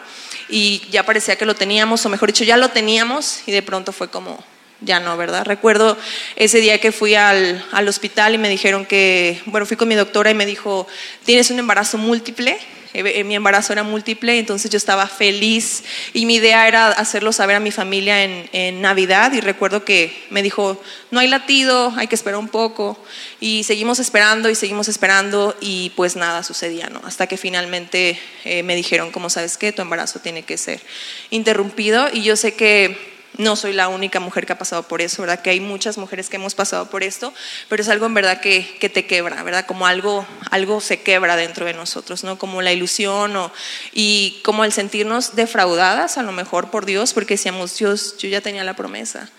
y 0.50 0.84
ya 0.92 1.04
parecía 1.04 1.36
que 1.36 1.46
lo 1.46 1.56
teníamos, 1.56 2.06
o 2.06 2.10
mejor 2.10 2.30
dicho, 2.30 2.44
ya 2.44 2.58
lo 2.58 2.70
teníamos 2.70 3.42
y 3.48 3.52
de 3.52 3.64
pronto 3.64 3.92
fue 3.92 4.10
como, 4.10 4.44
ya 4.82 5.00
no, 5.00 5.18
¿verdad? 5.18 5.46
Recuerdo 5.46 5.98
ese 6.36 6.60
día 6.60 6.80
que 6.80 6.92
fui 6.92 7.16
al, 7.16 7.64
al, 7.72 7.88
hospital 7.88 8.36
y 8.36 8.38
me 8.38 8.50
dijeron 8.50 8.86
que, 8.86 9.42
bueno, 9.46 9.66
fui 9.66 9.78
con 9.78 9.88
mi 9.88 9.96
doctora 9.96 10.32
y 10.32 10.36
me 10.36 10.46
dijo, 10.46 10.88
tienes 11.26 11.50
un 11.50 11.60
embarazo 11.60 11.98
múltiple. 11.98 12.58
Eh, 12.94 13.20
eh, 13.20 13.24
mi 13.24 13.36
embarazo 13.36 13.74
era 13.74 13.84
múltiple, 13.84 14.40
entonces 14.40 14.72
yo 14.72 14.78
estaba 14.78 15.08
feliz 15.08 15.84
y 16.14 16.26
mi 16.26 16.36
idea 16.36 16.68
era 16.68 16.88
hacerlo 16.88 17.34
saber 17.34 17.56
a 17.58 17.60
mi 17.60 17.70
familia 17.72 18.24
en, 18.24 18.50
en, 18.54 18.82
Navidad 18.82 19.34
y 19.34 19.42
recuerdo 19.42 19.84
que 19.84 20.26
me 20.30 20.42
dijo, 20.42 20.82
no 21.12 21.20
hay 21.20 21.28
latido, 21.28 21.94
hay 21.98 22.08
que 22.08 22.16
esperar 22.16 22.40
un 22.40 22.48
poco 22.48 22.98
y 23.40 23.64
seguimos 23.66 24.00
esperando 24.00 24.50
y 24.50 24.56
seguimos 24.56 24.88
esperando 24.88 25.56
y 25.60 25.92
pues 25.96 26.16
nada 26.16 26.44
sucedía, 26.44 26.90
¿no? 26.90 27.02
Hasta 27.04 27.28
que 27.28 27.38
finalmente 27.38 28.20
eh, 28.46 28.64
me 28.64 28.76
dijeron, 28.76 29.12
como 29.12 29.30
sabes 29.30 29.58
qué, 29.58 29.72
tu 29.72 29.82
embarazo 29.82 30.20
tiene 30.20 30.44
que 30.44 30.58
ser 30.58 30.82
interrumpido 31.30 32.08
y 32.12 32.24
yo 32.24 32.36
sé 32.36 32.56
que 32.56 33.17
no 33.38 33.56
soy 33.56 33.74
la 33.74 33.88
única 33.88 34.20
mujer 34.20 34.46
que 34.46 34.54
ha 34.54 34.58
pasado 34.58 34.84
por 34.84 35.02
eso, 35.02 35.22
¿verdad? 35.22 35.42
Que 35.42 35.52
hay 35.52 35.60
muchas 35.60 35.98
mujeres 35.98 36.30
que 36.30 36.38
hemos 36.38 36.56
pasado 36.56 36.90
por 36.90 37.04
esto, 37.04 37.34
pero 37.70 37.82
es 37.82 37.90
algo 37.90 38.06
en 38.06 38.14
verdad 38.14 38.42
que, 38.42 38.78
que 38.80 38.90
te 38.90 39.06
quebra, 39.06 39.44
¿verdad? 39.44 39.66
Como 39.66 39.88
algo, 39.88 40.26
algo 40.52 40.82
se 40.82 41.02
quebra 41.02 41.36
dentro 41.36 41.66
de 41.66 41.74
nosotros, 41.74 42.24
¿no? 42.24 42.38
Como 42.38 42.62
la 42.62 42.74
ilusión 42.74 43.36
o, 43.36 43.52
y 43.94 44.40
como 44.44 44.64
el 44.64 44.72
sentirnos 44.72 45.36
defraudadas 45.36 46.18
a 46.18 46.24
lo 46.24 46.32
mejor 46.32 46.70
por 46.70 46.86
Dios, 46.86 47.14
porque 47.14 47.36
decíamos, 47.36 47.78
Dios, 47.78 48.18
yo 48.18 48.30
ya 48.30 48.42
tenía 48.42 48.64
la 48.64 48.76
promesa. 48.76 49.30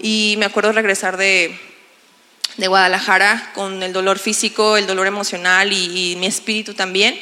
Y 0.00 0.36
me 0.38 0.46
acuerdo 0.46 0.72
regresar 0.72 1.16
de, 1.16 1.58
de 2.56 2.68
Guadalajara 2.68 3.52
con 3.54 3.82
el 3.82 3.92
dolor 3.92 4.18
físico, 4.18 4.76
el 4.76 4.86
dolor 4.86 5.06
emocional 5.06 5.72
y, 5.72 6.16
mi 6.16 6.26
espíritu 6.26 6.74
también 6.74 7.18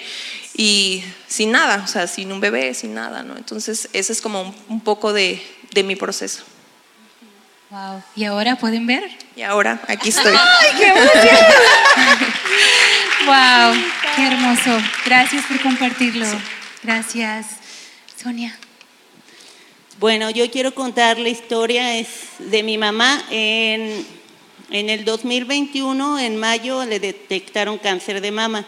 y 0.57 1.03
sin 1.27 1.51
nada, 1.51 1.83
o 1.85 1.89
sea, 1.89 2.07
sin 2.07 2.31
un 2.31 2.41
bebé, 2.41 2.75
sin 2.75 2.95
nada, 2.95 3.25
¿no? 3.25 3.37
Entonces, 3.37 3.89
ese 3.93 4.13
es 4.13 4.21
como 4.21 4.55
un 4.69 4.81
poco 4.81 5.13
de, 5.13 5.43
de 5.75 5.83
mi 5.83 5.97
proceso. 5.97 6.45
Wow. 7.71 8.03
¿Y 8.15 8.25
ahora 8.25 8.57
pueden 8.57 8.87
ver? 8.87 9.11
Y 9.35 9.43
ahora 9.43 9.81
aquí 9.89 10.09
estoy. 10.11 10.33
¡Ay, 10.33 10.71
qué 10.79 10.93
wow. 13.27 13.75
Qué 14.15 14.27
hermoso. 14.29 14.81
Gracias 15.05 15.45
por 15.47 15.61
compartirlo. 15.61 16.27
Gracias. 16.83 17.47
Sonia. 18.17 18.57
Bueno, 19.99 20.31
yo 20.31 20.49
quiero 20.51 20.75
contar 20.75 21.19
la 21.19 21.29
historia 21.29 21.99
es 21.99 22.09
de 22.39 22.63
mi 22.63 22.79
mamá. 22.79 23.25
En, 23.31 24.07
en 24.71 24.91
el 24.91 25.05
2021, 25.05 26.21
en 26.21 26.37
mayo, 26.37 26.85
le 26.85 27.01
detectaron 27.01 27.79
cáncer 27.79 28.21
de 28.21 28.31
mama. 28.31 28.65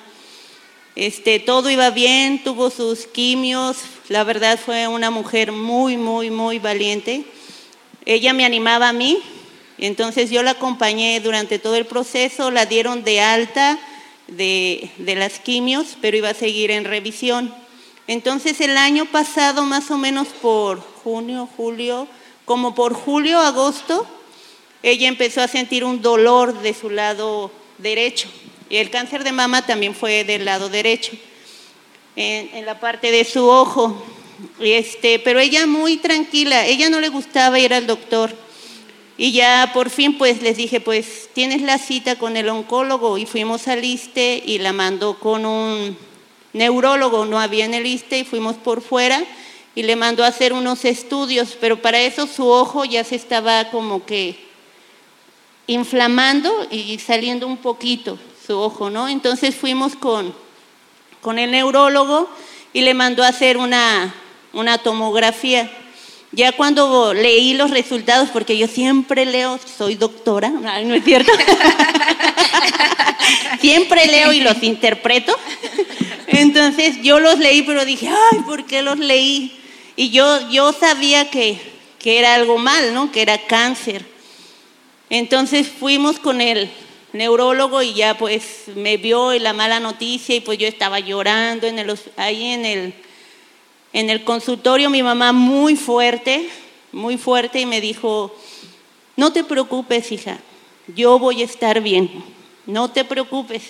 Este, 0.96 1.40
todo 1.40 1.68
iba 1.68 1.90
bien, 1.90 2.42
tuvo 2.42 2.70
sus 2.70 3.06
quimios. 3.06 3.76
La 4.08 4.24
verdad 4.24 4.58
fue 4.58 4.88
una 4.88 5.10
mujer 5.10 5.52
muy, 5.52 5.98
muy, 5.98 6.30
muy 6.30 6.58
valiente. 6.58 7.26
Ella 8.06 8.32
me 8.32 8.46
animaba 8.46 8.88
a 8.88 8.92
mí, 8.94 9.18
entonces 9.76 10.30
yo 10.30 10.42
la 10.42 10.52
acompañé 10.52 11.20
durante 11.20 11.58
todo 11.58 11.76
el 11.76 11.84
proceso, 11.84 12.50
la 12.50 12.64
dieron 12.64 13.04
de 13.04 13.20
alta 13.20 13.78
de, 14.26 14.90
de 14.96 15.16
las 15.16 15.38
quimios, 15.38 15.98
pero 16.00 16.16
iba 16.16 16.30
a 16.30 16.34
seguir 16.34 16.70
en 16.70 16.84
revisión. 16.84 17.54
Entonces 18.06 18.58
el 18.62 18.78
año 18.78 19.04
pasado, 19.04 19.64
más 19.64 19.90
o 19.90 19.98
menos 19.98 20.28
por 20.28 20.80
junio, 20.80 21.46
julio, 21.58 22.08
como 22.46 22.74
por 22.74 22.94
julio, 22.94 23.38
agosto, 23.40 24.06
ella 24.82 25.08
empezó 25.08 25.42
a 25.42 25.48
sentir 25.48 25.84
un 25.84 26.00
dolor 26.00 26.62
de 26.62 26.72
su 26.72 26.88
lado 26.88 27.50
derecho. 27.76 28.30
Y 28.68 28.76
el 28.76 28.90
cáncer 28.90 29.22
de 29.22 29.32
mama 29.32 29.64
también 29.64 29.94
fue 29.94 30.24
del 30.24 30.44
lado 30.44 30.68
derecho, 30.68 31.12
en, 32.16 32.66
la 32.66 32.80
parte 32.80 33.12
de 33.12 33.24
su 33.24 33.46
ojo. 33.46 34.02
Este, 34.60 35.18
pero 35.20 35.38
ella 35.38 35.66
muy 35.66 35.98
tranquila, 35.98 36.66
ella 36.66 36.90
no 36.90 37.00
le 37.00 37.08
gustaba 37.08 37.60
ir 37.60 37.72
al 37.72 37.86
doctor. 37.86 38.34
Y 39.16 39.32
ya 39.32 39.70
por 39.72 39.88
fin 39.88 40.18
pues 40.18 40.42
les 40.42 40.56
dije, 40.56 40.80
pues 40.80 41.30
tienes 41.32 41.62
la 41.62 41.78
cita 41.78 42.16
con 42.16 42.36
el 42.36 42.48
oncólogo 42.48 43.16
y 43.18 43.24
fuimos 43.24 43.66
al 43.68 43.84
ISTE 43.84 44.42
y 44.44 44.58
la 44.58 44.72
mandó 44.72 45.18
con 45.18 45.46
un 45.46 45.96
neurólogo, 46.52 47.24
no 47.24 47.40
había 47.40 47.64
en 47.64 47.72
el 47.72 47.86
ISTE 47.86 48.18
y 48.18 48.24
fuimos 48.24 48.56
por 48.56 48.82
fuera 48.82 49.24
y 49.74 49.84
le 49.84 49.96
mandó 49.96 50.22
a 50.24 50.28
hacer 50.28 50.52
unos 50.52 50.84
estudios, 50.84 51.56
pero 51.58 51.80
para 51.80 52.00
eso 52.00 52.26
su 52.26 52.46
ojo 52.48 52.84
ya 52.84 53.04
se 53.04 53.14
estaba 53.14 53.70
como 53.70 54.04
que 54.04 54.38
inflamando 55.66 56.66
y 56.70 56.98
saliendo 56.98 57.46
un 57.46 57.56
poquito 57.56 58.18
su 58.46 58.58
ojo, 58.58 58.90
¿no? 58.90 59.08
Entonces 59.08 59.54
fuimos 59.56 59.96
con, 59.96 60.32
con 61.20 61.38
el 61.38 61.50
neurólogo 61.50 62.28
y 62.72 62.82
le 62.82 62.94
mandó 62.94 63.24
a 63.24 63.28
hacer 63.28 63.56
una, 63.56 64.14
una 64.52 64.78
tomografía. 64.78 65.70
Ya 66.32 66.52
cuando 66.52 67.14
leí 67.14 67.54
los 67.54 67.70
resultados, 67.70 68.28
porque 68.30 68.56
yo 68.56 68.68
siempre 68.68 69.24
leo, 69.24 69.58
soy 69.76 69.96
doctora, 69.96 70.50
no 70.50 70.94
es 70.94 71.04
cierto, 71.04 71.32
siempre 73.60 74.06
leo 74.06 74.32
y 74.32 74.40
los 74.40 74.62
interpreto. 74.62 75.36
Entonces 76.28 77.02
yo 77.02 77.18
los 77.18 77.38
leí, 77.38 77.62
pero 77.62 77.84
dije, 77.84 78.08
ay, 78.08 78.40
¿por 78.40 78.64
qué 78.64 78.82
los 78.82 78.98
leí? 78.98 79.58
Y 79.96 80.10
yo, 80.10 80.50
yo 80.50 80.72
sabía 80.72 81.30
que, 81.30 81.58
que 81.98 82.18
era 82.18 82.34
algo 82.34 82.58
mal, 82.58 82.92
¿no? 82.92 83.10
Que 83.10 83.22
era 83.22 83.38
cáncer. 83.38 84.04
Entonces 85.08 85.68
fuimos 85.68 86.18
con 86.18 86.40
el 86.40 86.70
neurólogo 87.16 87.82
y 87.82 87.94
ya 87.94 88.16
pues 88.16 88.64
me 88.74 88.96
vio 88.96 89.32
la 89.38 89.52
mala 89.52 89.80
noticia 89.80 90.34
y 90.34 90.40
pues 90.40 90.58
yo 90.58 90.66
estaba 90.66 91.00
llorando 91.00 91.66
en 91.66 91.78
el, 91.78 91.98
ahí 92.16 92.46
en 92.46 92.64
el, 92.64 92.94
en 93.92 94.10
el 94.10 94.24
consultorio, 94.24 94.90
mi 94.90 95.02
mamá 95.02 95.32
muy 95.32 95.76
fuerte, 95.76 96.48
muy 96.92 97.16
fuerte 97.16 97.60
y 97.60 97.66
me 97.66 97.80
dijo, 97.80 98.34
no 99.16 99.32
te 99.32 99.44
preocupes 99.44 100.12
hija, 100.12 100.38
yo 100.94 101.18
voy 101.18 101.42
a 101.42 101.44
estar 101.44 101.80
bien, 101.80 102.10
no 102.66 102.90
te 102.90 103.04
preocupes, 103.04 103.62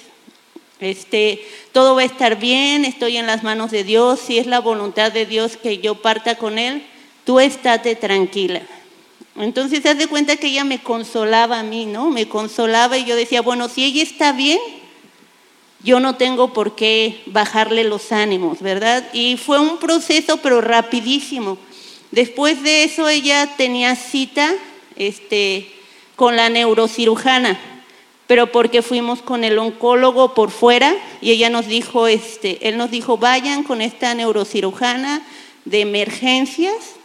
este, 0.81 1.47
todo 1.73 1.95
va 1.95 2.03
a 2.03 2.07
estar 2.07 2.39
bien, 2.39 2.85
estoy 2.85 3.17
en 3.17 3.27
las 3.27 3.43
manos 3.43 3.71
de 3.71 3.85
Dios, 3.85 4.21
si 4.21 4.39
es 4.39 4.47
la 4.47 4.61
voluntad 4.61 5.13
de 5.13 5.27
Dios 5.27 5.57
que 5.57 5.79
yo 5.79 6.03
parta 6.03 6.37
con 6.37 6.59
Él, 6.59 6.87
tú 7.25 7.41
estate 7.41 7.95
tranquila. 7.97 8.63
Entonces 9.37 9.83
se 9.83 9.91
hace 9.91 10.07
cuenta 10.07 10.37
que 10.37 10.47
ella 10.47 10.65
me 10.65 10.83
consolaba 10.83 11.61
a 11.61 11.63
mí, 11.63 11.85
¿no? 11.85 12.11
Me 12.11 12.27
consolaba 12.27 12.97
y 12.97 13.05
yo 13.05 13.17
decía, 13.17 13.43
bueno, 13.43 13.69
si 13.69 13.85
ella 13.85 14.03
está 14.03 14.33
bien, 14.33 14.59
yo 15.83 16.01
no 16.01 16.17
tengo 16.17 16.53
por 16.53 16.75
qué 16.75 17.23
bajarle 17.27 17.85
los 17.85 18.13
ánimos, 18.13 18.61
¿verdad? 18.61 19.07
Y 19.13 19.37
fue 19.37 19.61
un 19.61 19.79
proceso, 19.79 20.39
pero 20.39 20.61
rapidísimo. 20.61 21.59
Después 22.11 22.63
de 22.63 22.85
eso 22.85 23.09
ella 23.09 23.55
tenía 23.57 23.95
cita 23.95 24.55
este, 24.97 25.71
con 26.17 26.35
la 26.35 26.49
neurocirujana, 26.49 27.59
pero 28.27 28.51
porque 28.51 28.81
fuimos 28.81 29.21
con 29.21 29.45
el 29.45 29.59
oncólogo 29.59 30.33
por 30.35 30.51
fuera 30.51 30.97
y 31.21 31.31
ella 31.31 31.51
nos 31.51 31.67
dijo, 31.67 32.09
este, 32.09 32.67
él 32.69 32.79
nos 32.79 32.91
dijo, 32.91 33.19
vayan 33.19 33.65
con 33.65 33.83
esta 33.83 34.15
neurocirujana 34.15 35.23
de 35.67 35.83
emergencias 35.83 36.96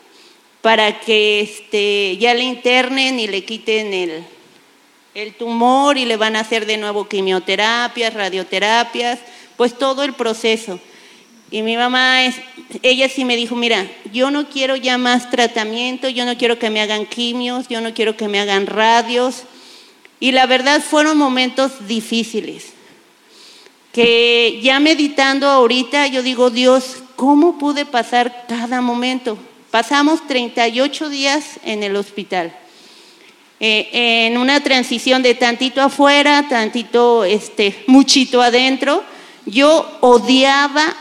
para 0.62 1.00
que 1.00 1.42
este, 1.42 2.18
ya 2.18 2.34
le 2.34 2.44
internen 2.44 3.20
y 3.20 3.28
le 3.28 3.44
quiten 3.44 3.94
el, 3.94 4.24
el 5.16 5.34
tumor 5.34 5.98
y 5.98 6.06
le 6.06 6.18
van 6.18 6.36
a 6.36 6.42
hacer 6.42 6.66
de 6.66 6.78
nuevo 6.78 7.08
quimioterapias, 7.08 8.14
radioterapias, 8.14 9.20
pues 9.58 9.78
todo 9.78 10.04
el 10.04 10.14
proceso. 10.14 10.80
Y 11.50 11.64
mi 11.64 11.76
mamá, 11.76 12.24
es, 12.24 12.36
ella 12.82 13.10
sí 13.10 13.26
me 13.26 13.36
dijo, 13.36 13.56
mira, 13.56 13.86
yo 14.14 14.32
no 14.32 14.48
quiero 14.48 14.78
ya 14.78 14.98
más 14.98 15.30
tratamiento, 15.30 16.08
yo 16.08 16.26
no 16.26 16.38
quiero 16.38 16.58
que 16.58 16.70
me 16.70 16.80
hagan 16.80 17.06
quimios, 17.06 17.68
yo 17.68 17.82
no 17.82 17.94
quiero 17.94 18.16
que 18.16 18.30
me 18.30 18.40
hagan 18.40 18.68
radios. 18.68 19.44
Y 20.22 20.32
la 20.32 20.46
verdad 20.46 20.82
fueron 20.82 21.18
momentos 21.18 21.88
difíciles, 21.88 22.68
que 23.92 24.60
ya 24.62 24.80
meditando 24.80 25.50
ahorita, 25.50 26.08
yo 26.08 26.22
digo, 26.22 26.52
Dios, 26.52 27.04
¿cómo 27.18 27.58
pude 27.58 27.86
pasar 27.86 28.46
cada 28.48 28.80
momento? 28.80 29.38
Pasamos 29.72 30.28
38 30.28 31.08
días 31.08 31.46
en 31.64 31.82
el 31.82 31.96
hospital, 31.96 32.54
eh, 33.62 34.28
en 34.28 34.38
una 34.38 34.62
transición 34.62 35.24
de 35.24 35.34
tantito 35.34 35.82
afuera, 35.82 36.46
tantito, 36.50 37.24
este, 37.24 37.82
muchito 37.88 38.42
adentro. 38.42 39.02
Yo 39.46 39.90
odiaba, 40.02 40.94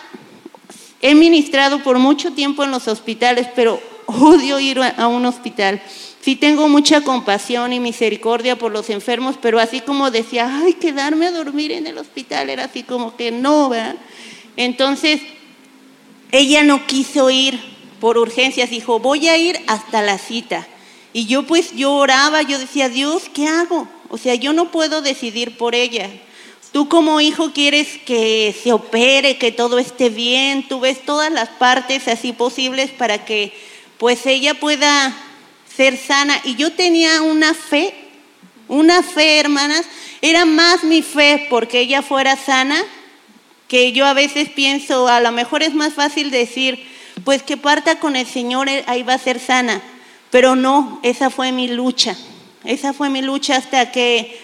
he 1.02 1.16
ministrado 1.16 1.82
por 1.82 1.98
mucho 1.98 2.30
tiempo 2.32 2.62
en 2.62 2.70
los 2.70 2.86
hospitales, 2.86 3.48
pero 3.56 3.80
odio 4.06 4.60
ir 4.60 4.78
a 4.80 5.08
un 5.08 5.26
hospital. 5.26 5.82
Sí 6.20 6.36
tengo 6.36 6.68
mucha 6.68 7.00
compasión 7.00 7.72
y 7.72 7.80
misericordia 7.80 8.56
por 8.56 8.70
los 8.70 8.88
enfermos, 8.88 9.34
pero 9.42 9.58
así 9.58 9.80
como 9.80 10.12
decía, 10.12 10.48
ay, 10.62 10.74
quedarme 10.74 11.26
a 11.26 11.32
dormir 11.32 11.72
en 11.72 11.88
el 11.88 11.98
hospital, 11.98 12.48
era 12.48 12.66
así 12.66 12.84
como 12.84 13.16
que 13.16 13.32
no, 13.32 13.68
¿verdad? 13.68 13.96
Entonces, 14.56 15.20
ella 16.30 16.62
no 16.62 16.86
quiso 16.86 17.30
ir 17.30 17.79
por 18.00 18.18
urgencias, 18.18 18.70
dijo, 18.70 18.98
voy 18.98 19.28
a 19.28 19.36
ir 19.36 19.60
hasta 19.66 20.02
la 20.02 20.18
cita. 20.18 20.66
Y 21.12 21.26
yo 21.26 21.44
pues 21.44 21.72
yo 21.74 21.92
oraba, 21.92 22.42
yo 22.42 22.58
decía, 22.58 22.88
Dios, 22.88 23.24
¿qué 23.32 23.46
hago? 23.46 23.88
O 24.08 24.18
sea, 24.18 24.34
yo 24.34 24.52
no 24.52 24.70
puedo 24.70 25.02
decidir 25.02 25.56
por 25.56 25.74
ella. 25.74 26.08
Tú 26.72 26.88
como 26.88 27.20
hijo 27.20 27.52
quieres 27.52 27.98
que 28.06 28.54
se 28.62 28.72
opere, 28.72 29.38
que 29.38 29.50
todo 29.50 29.78
esté 29.78 30.08
bien, 30.08 30.66
tú 30.68 30.80
ves 30.80 31.04
todas 31.04 31.32
las 31.32 31.48
partes 31.48 32.06
así 32.06 32.32
posibles 32.32 32.90
para 32.90 33.24
que 33.24 33.52
pues 33.98 34.24
ella 34.26 34.54
pueda 34.54 35.16
ser 35.76 35.96
sana. 35.96 36.40
Y 36.44 36.54
yo 36.54 36.72
tenía 36.72 37.22
una 37.22 37.54
fe, 37.54 37.92
una 38.68 39.02
fe, 39.02 39.40
hermanas, 39.40 39.84
era 40.22 40.44
más 40.44 40.84
mi 40.84 41.02
fe 41.02 41.46
porque 41.50 41.80
ella 41.80 42.02
fuera 42.02 42.36
sana, 42.36 42.80
que 43.66 43.92
yo 43.92 44.06
a 44.06 44.14
veces 44.14 44.48
pienso, 44.48 45.08
a 45.08 45.20
lo 45.20 45.32
mejor 45.32 45.62
es 45.62 45.74
más 45.74 45.94
fácil 45.94 46.30
decir, 46.30 46.89
pues 47.24 47.42
que 47.42 47.56
parta 47.56 47.98
con 47.98 48.16
el 48.16 48.26
Señor, 48.26 48.68
eh, 48.68 48.84
ahí 48.86 49.02
va 49.02 49.14
a 49.14 49.18
ser 49.18 49.40
sana. 49.40 49.82
Pero 50.30 50.54
no, 50.56 51.00
esa 51.02 51.30
fue 51.30 51.52
mi 51.52 51.68
lucha. 51.68 52.16
Esa 52.64 52.92
fue 52.92 53.10
mi 53.10 53.22
lucha 53.22 53.56
hasta 53.56 53.90
que 53.90 54.40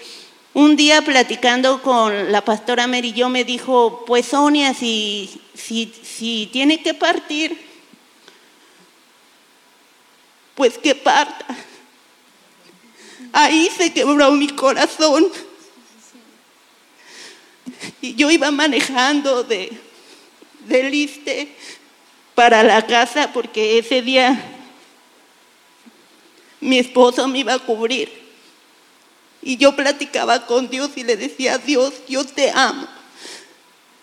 un 0.53 0.75
día 0.75 1.01
platicando 1.01 1.81
con 1.81 2.31
la 2.31 2.43
pastora 2.43 2.87
Mary 2.87 3.13
yo 3.13 3.29
me 3.29 3.43
dijo, 3.43 4.03
pues 4.05 4.27
Sonia, 4.27 4.73
si, 4.73 5.41
si, 5.53 5.93
si 6.03 6.49
tiene 6.51 6.81
que 6.81 6.93
partir, 6.93 7.57
pues 10.55 10.77
que 10.77 10.95
parta. 10.95 11.45
Ahí 13.31 13.69
se 13.77 13.93
quebró 13.93 14.31
mi 14.31 14.47
corazón. 14.49 15.27
Y 18.01 18.15
yo 18.15 18.31
iba 18.31 18.49
manejando 18.49 19.43
de, 19.43 19.71
del 20.65 20.93
Iste 20.93 21.55
para 22.37 22.61
la 22.61 22.85
casa 22.85 23.31
porque 23.33 23.79
ese 23.79 24.03
día 24.03 24.39
mi 26.59 26.77
esposo 26.77 27.27
me 27.27 27.39
iba 27.39 27.55
a 27.55 27.57
cubrir. 27.57 28.11
Y 29.41 29.57
yo 29.57 29.75
platicaba 29.75 30.45
con 30.45 30.69
Dios 30.69 30.91
y 30.97 31.03
le 31.03 31.17
decía, 31.17 31.57
Dios, 31.57 31.95
yo 32.07 32.23
te 32.23 32.51
amo. 32.51 32.87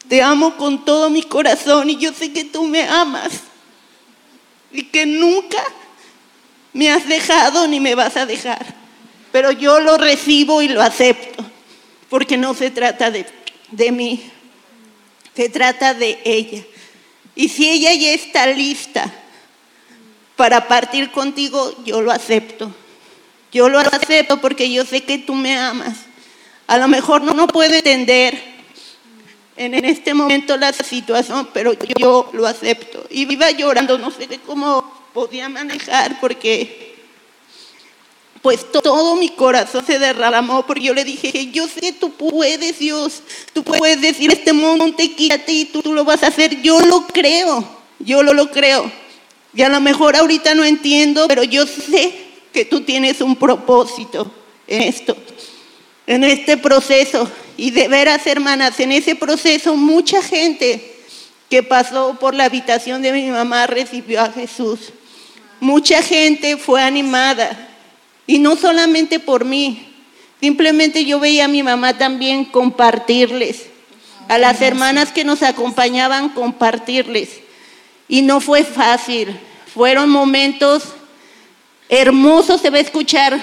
Te 0.09 0.21
amo 0.21 0.57
con 0.57 0.85
todo 0.85 1.11
mi 1.11 1.23
corazón 1.23 1.91
y 1.91 1.97
yo 1.97 2.13
sé 2.13 2.33
que 2.33 2.43
tú 2.43 2.65
me 2.65 2.83
amas. 2.83 3.35
Y 4.73 4.83
que 4.83 5.07
nunca 5.07 5.63
me 6.73 6.91
has 6.91 7.07
dejado 7.07 7.69
ni 7.69 7.79
me 7.79 7.95
vas 7.95 8.17
a 8.17 8.27
dejar. 8.27 8.67
Pero 9.31 9.53
yo 9.53 9.79
lo 9.79 9.97
recibo 9.97 10.61
y 10.61 10.67
lo 10.67 10.83
acepto. 10.83 11.45
Porque 12.11 12.37
no 12.37 12.53
se 12.55 12.73
trata 12.73 13.13
de, 13.13 13.27
de 13.71 13.93
mí. 13.93 14.29
Se 15.37 15.49
trata 15.49 15.95
de 15.95 16.19
ella. 16.25 16.65
Y 17.35 17.49
si 17.49 17.69
ella 17.69 17.93
ya 17.95 18.13
está 18.13 18.47
lista 18.47 19.13
para 20.37 20.69
partir 20.69 21.11
contigo, 21.11 21.75
yo 21.85 22.01
lo 22.01 22.13
acepto. 22.13 22.75
Yo 23.53 23.69
lo 23.69 23.79
acepto 23.79 24.41
porque 24.41 24.71
yo 24.71 24.85
sé 24.85 25.03
que 25.03 25.19
tú 25.19 25.35
me 25.35 25.57
amas. 25.57 25.97
A 26.67 26.79
lo 26.79 26.89
mejor 26.89 27.23
no, 27.23 27.35
no 27.35 27.47
puedo 27.47 27.75
entender 27.75 28.55
en, 29.57 29.85
este 29.85 30.15
momento 30.15 30.57
la 30.57 30.73
situación, 30.73 31.49
pero 31.53 31.73
yo 31.99 32.31
lo 32.33 32.47
acepto. 32.47 33.07
Y 33.11 33.33
iba 33.33 33.51
llorando, 33.51 33.99
no 33.99 34.11
sé 34.11 34.27
cómo 34.45 34.93
podía 35.13 35.49
manejar 35.49 36.19
porque 36.21 36.84
pues 38.45 38.71
todo 38.71 39.17
mi 39.17 39.31
corazón 39.31 39.87
se 39.87 39.99
derramó 39.99 40.67
porque 40.67 40.83
yo 40.83 40.93
le 40.93 41.03
dije, 41.03 41.51
yo 41.51 41.67
sé 41.67 41.93
tú 41.93 42.11
puedes, 42.11 42.79
Dios, 42.79 43.23
tú 43.55 43.65
puedes 43.65 43.99
decir 44.03 44.31
este 44.31 44.53
monte, 44.53 45.15
quítate 45.15 45.51
y 45.51 45.65
tú, 45.65 45.81
tú 45.81 45.95
lo 45.95 46.05
vas 46.05 46.23
a 46.23 46.27
hacer. 46.27 46.61
Yo 46.61 46.79
lo 46.81 47.07
creo, 47.07 47.67
yo 48.01 48.23
lo, 48.23 48.35
lo 48.35 48.51
creo. 48.51 48.93
Y 49.55 49.63
a 49.63 49.71
lo 49.71 49.81
mejor 49.81 50.15
ahorita 50.15 50.55
no 50.55 50.63
entiendo, 50.63 51.27
pero 51.27 51.43
yo 51.43 51.67
sé 51.67 52.13
que 52.53 52.67
tú 52.67 52.83
tienes 52.83 53.23
un 53.23 53.35
propósito 53.35 54.31
en 54.67 54.83
esto, 54.83 55.17
en 56.07 56.23
este 56.23 56.59
proceso. 56.59 57.27
Y 57.57 57.71
de 57.71 57.89
veras, 57.89 58.27
hermanas, 58.27 58.79
en 58.79 58.93
ese 58.93 59.17
proceso 59.17 59.75
mucha 59.75 60.23
gente 60.23 60.97
que 61.49 61.63
pasó 61.63 62.19
por 62.21 62.35
la 62.35 62.45
habitación 62.45 63.01
de 63.01 63.11
mi 63.11 63.27
mamá 63.31 63.67
recibió 63.67 64.21
a 64.21 64.31
Jesús. 64.31 64.93
Mucha 65.61 66.03
gente 66.03 66.59
fue 66.59 66.83
animada 66.83 67.71
y 68.27 68.39
no 68.39 68.57
solamente 68.57 69.21
por 69.21 69.45
mí, 69.45 69.93
simplemente 70.41 71.05
yo 71.05 71.21
veía 71.21 71.45
a 71.45 71.49
mi 71.49 71.63
mamá 71.63 71.99
también 71.99 72.45
compartirles, 72.45 73.67
a 74.29 74.39
las 74.39 74.61
hermanas 74.63 75.13
que 75.13 75.25
nos 75.25 75.43
acompañaban 75.43 76.31
compartirles. 76.31 77.41
Y 78.09 78.23
no 78.23 78.41
fue 78.41 78.65
fácil, 78.65 79.39
fueron 79.73 80.09
momentos 80.09 80.85
hermosos, 81.89 82.61
se 82.61 82.71
va 82.71 82.79
a 82.79 82.83
escuchar 82.83 83.39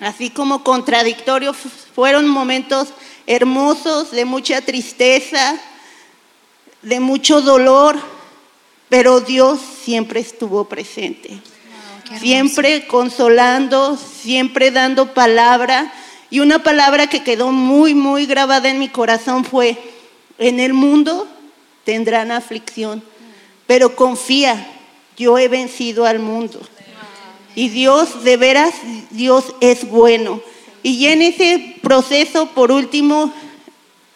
así 0.00 0.30
como 0.30 0.64
contradictorios, 0.64 1.56
fueron 1.94 2.26
momentos 2.26 2.88
hermosos 3.26 4.10
de 4.10 4.24
mucha 4.24 4.62
tristeza, 4.62 5.58
de 6.80 7.00
mucho 7.00 7.42
dolor, 7.42 8.00
pero 8.88 9.20
Dios 9.20 9.60
siempre 9.84 10.20
estuvo 10.20 10.64
presente 10.64 11.40
siempre 12.18 12.86
consolando, 12.86 13.96
siempre 13.96 14.70
dando 14.70 15.14
palabra. 15.14 15.92
Y 16.30 16.40
una 16.40 16.62
palabra 16.62 17.08
que 17.08 17.22
quedó 17.22 17.52
muy, 17.52 17.94
muy 17.94 18.26
grabada 18.26 18.68
en 18.68 18.78
mi 18.78 18.88
corazón 18.88 19.44
fue, 19.44 19.76
en 20.38 20.60
el 20.60 20.72
mundo 20.72 21.28
tendrán 21.84 22.30
aflicción, 22.30 23.02
pero 23.66 23.94
confía, 23.96 24.66
yo 25.16 25.38
he 25.38 25.48
vencido 25.48 26.06
al 26.06 26.18
mundo. 26.18 26.60
Y 27.54 27.68
Dios, 27.68 28.22
de 28.22 28.36
veras, 28.36 28.74
Dios 29.10 29.54
es 29.60 29.88
bueno. 29.88 30.40
Y 30.82 31.06
en 31.06 31.20
ese 31.20 31.76
proceso, 31.82 32.46
por 32.46 32.70
último, 32.70 33.32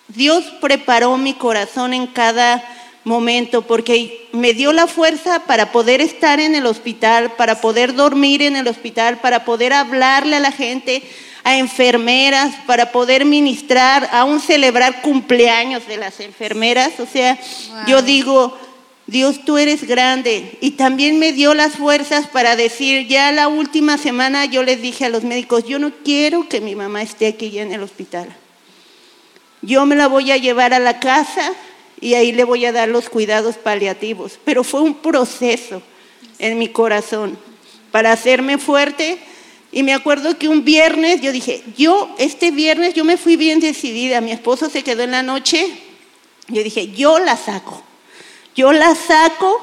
Dios 0.08 0.44
preparó 0.60 1.16
mi 1.18 1.34
corazón 1.34 1.92
en 1.92 2.06
cada 2.06 2.64
momento, 3.04 3.62
porque 3.62 4.28
me 4.32 4.54
dio 4.54 4.72
la 4.72 4.86
fuerza 4.86 5.40
para 5.46 5.72
poder 5.72 6.00
estar 6.00 6.40
en 6.40 6.54
el 6.54 6.66
hospital, 6.66 7.32
para 7.32 7.60
poder 7.60 7.94
dormir 7.94 8.42
en 8.42 8.56
el 8.56 8.66
hospital, 8.66 9.18
para 9.20 9.44
poder 9.44 9.72
hablarle 9.72 10.36
a 10.36 10.40
la 10.40 10.52
gente, 10.52 11.02
a 11.44 11.58
enfermeras, 11.58 12.54
para 12.66 12.90
poder 12.90 13.26
ministrar, 13.26 14.08
aún 14.12 14.40
celebrar 14.40 15.02
cumpleaños 15.02 15.86
de 15.86 15.98
las 15.98 16.20
enfermeras. 16.20 16.98
O 16.98 17.06
sea, 17.06 17.38
yo 17.86 18.00
digo, 18.00 18.58
Dios, 19.06 19.44
tú 19.44 19.58
eres 19.58 19.86
grande. 19.86 20.56
Y 20.62 20.72
también 20.72 21.18
me 21.18 21.32
dio 21.32 21.52
las 21.52 21.74
fuerzas 21.74 22.26
para 22.26 22.56
decir, 22.56 23.06
ya 23.06 23.30
la 23.32 23.48
última 23.48 23.98
semana 23.98 24.46
yo 24.46 24.62
les 24.62 24.80
dije 24.80 25.04
a 25.04 25.10
los 25.10 25.24
médicos, 25.24 25.64
yo 25.66 25.78
no 25.78 25.92
quiero 26.04 26.48
que 26.48 26.62
mi 26.62 26.74
mamá 26.74 27.02
esté 27.02 27.26
aquí 27.26 27.50
ya 27.50 27.62
en 27.62 27.72
el 27.72 27.82
hospital. 27.82 28.34
Yo 29.60 29.84
me 29.84 29.96
la 29.96 30.08
voy 30.08 30.30
a 30.30 30.36
llevar 30.38 30.72
a 30.72 30.78
la 30.78 31.00
casa, 31.00 31.52
y 32.04 32.12
ahí 32.12 32.32
le 32.32 32.44
voy 32.44 32.66
a 32.66 32.72
dar 32.72 32.90
los 32.90 33.08
cuidados 33.08 33.56
paliativos. 33.56 34.38
Pero 34.44 34.62
fue 34.62 34.82
un 34.82 34.92
proceso 34.92 35.80
en 36.38 36.58
mi 36.58 36.68
corazón 36.68 37.38
para 37.90 38.12
hacerme 38.12 38.58
fuerte. 38.58 39.16
Y 39.72 39.82
me 39.82 39.94
acuerdo 39.94 40.36
que 40.36 40.46
un 40.46 40.66
viernes 40.66 41.22
yo 41.22 41.32
dije, 41.32 41.62
yo 41.78 42.14
este 42.18 42.50
viernes 42.50 42.92
yo 42.92 43.06
me 43.06 43.16
fui 43.16 43.36
bien 43.36 43.58
decidida, 43.58 44.20
mi 44.20 44.32
esposo 44.32 44.68
se 44.68 44.82
quedó 44.82 45.02
en 45.02 45.12
la 45.12 45.22
noche, 45.22 45.66
yo 46.48 46.62
dije, 46.62 46.88
yo 46.88 47.18
la 47.18 47.38
saco, 47.38 47.82
yo 48.54 48.74
la 48.74 48.94
saco 48.94 49.58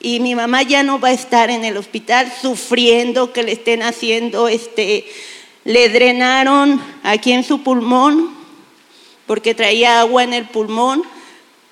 y 0.00 0.20
mi 0.20 0.34
mamá 0.34 0.62
ya 0.62 0.82
no 0.82 0.98
va 0.98 1.08
a 1.08 1.12
estar 1.12 1.50
en 1.50 1.66
el 1.66 1.76
hospital 1.76 2.32
sufriendo 2.40 3.34
que 3.34 3.42
le 3.42 3.52
estén 3.52 3.82
haciendo, 3.82 4.48
este, 4.48 5.04
le 5.64 5.90
drenaron 5.90 6.80
aquí 7.02 7.32
en 7.32 7.44
su 7.44 7.62
pulmón 7.62 8.34
porque 9.26 9.54
traía 9.54 10.00
agua 10.00 10.24
en 10.24 10.32
el 10.32 10.46
pulmón 10.48 11.04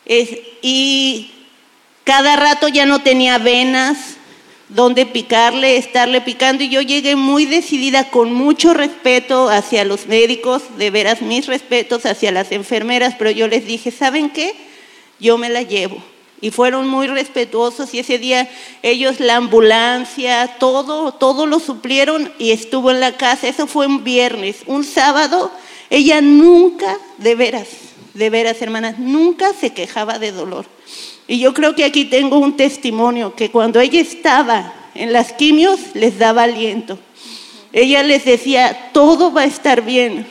y 0.06 1.30
cada 2.04 2.36
rato 2.36 2.68
ya 2.68 2.86
no 2.86 3.02
tenía 3.02 3.38
venas 3.38 4.16
donde 4.74 5.06
picarle, 5.06 5.76
estarle 5.76 6.20
picando. 6.20 6.64
Y 6.64 6.68
yo 6.68 6.80
llegué 6.80 7.16
muy 7.16 7.44
decidida, 7.46 8.10
con 8.10 8.32
mucho 8.32 8.74
respeto 8.74 9.48
hacia 9.48 9.84
los 9.84 10.06
médicos, 10.06 10.62
de 10.78 10.90
veras 10.90 11.22
mis 11.22 11.46
respetos 11.46 12.06
hacia 12.06 12.32
las 12.32 12.52
enfermeras, 12.52 13.14
pero 13.18 13.30
yo 13.30 13.48
les 13.48 13.66
dije, 13.66 13.90
¿saben 13.90 14.30
qué? 14.30 14.54
Yo 15.20 15.38
me 15.38 15.48
la 15.48 15.62
llevo. 15.62 16.02
Y 16.40 16.50
fueron 16.50 16.88
muy 16.88 17.06
respetuosos 17.06 17.94
y 17.94 18.00
ese 18.00 18.18
día 18.18 18.50
ellos 18.82 19.20
la 19.20 19.36
ambulancia, 19.36 20.56
todo, 20.58 21.12
todo 21.12 21.46
lo 21.46 21.60
suplieron 21.60 22.32
y 22.36 22.50
estuvo 22.50 22.90
en 22.90 22.98
la 22.98 23.16
casa. 23.16 23.46
Eso 23.46 23.68
fue 23.68 23.86
un 23.86 24.02
viernes. 24.02 24.56
Un 24.66 24.82
sábado, 24.82 25.52
ella 25.88 26.20
nunca, 26.20 26.98
de 27.18 27.36
veras, 27.36 27.68
de 28.14 28.30
veras, 28.30 28.60
hermanas, 28.60 28.98
nunca 28.98 29.52
se 29.54 29.72
quejaba 29.72 30.18
de 30.18 30.32
dolor. 30.32 30.66
Y 31.26 31.38
yo 31.38 31.54
creo 31.54 31.74
que 31.74 31.84
aquí 31.84 32.04
tengo 32.04 32.38
un 32.38 32.56
testimonio, 32.56 33.34
que 33.34 33.50
cuando 33.50 33.80
ella 33.80 34.00
estaba 34.00 34.74
en 34.94 35.12
las 35.12 35.32
quimios, 35.32 35.80
les 35.94 36.18
daba 36.18 36.42
aliento. 36.42 36.98
Ella 37.72 38.02
les 38.02 38.24
decía, 38.24 38.90
todo 38.92 39.32
va 39.32 39.42
a 39.42 39.46
estar 39.46 39.82
bien. 39.82 40.26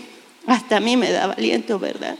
Hasta 0.46 0.78
a 0.78 0.80
mí 0.80 0.98
me 0.98 1.12
daba 1.12 1.34
aliento, 1.34 1.80
¿verdad? 1.80 2.18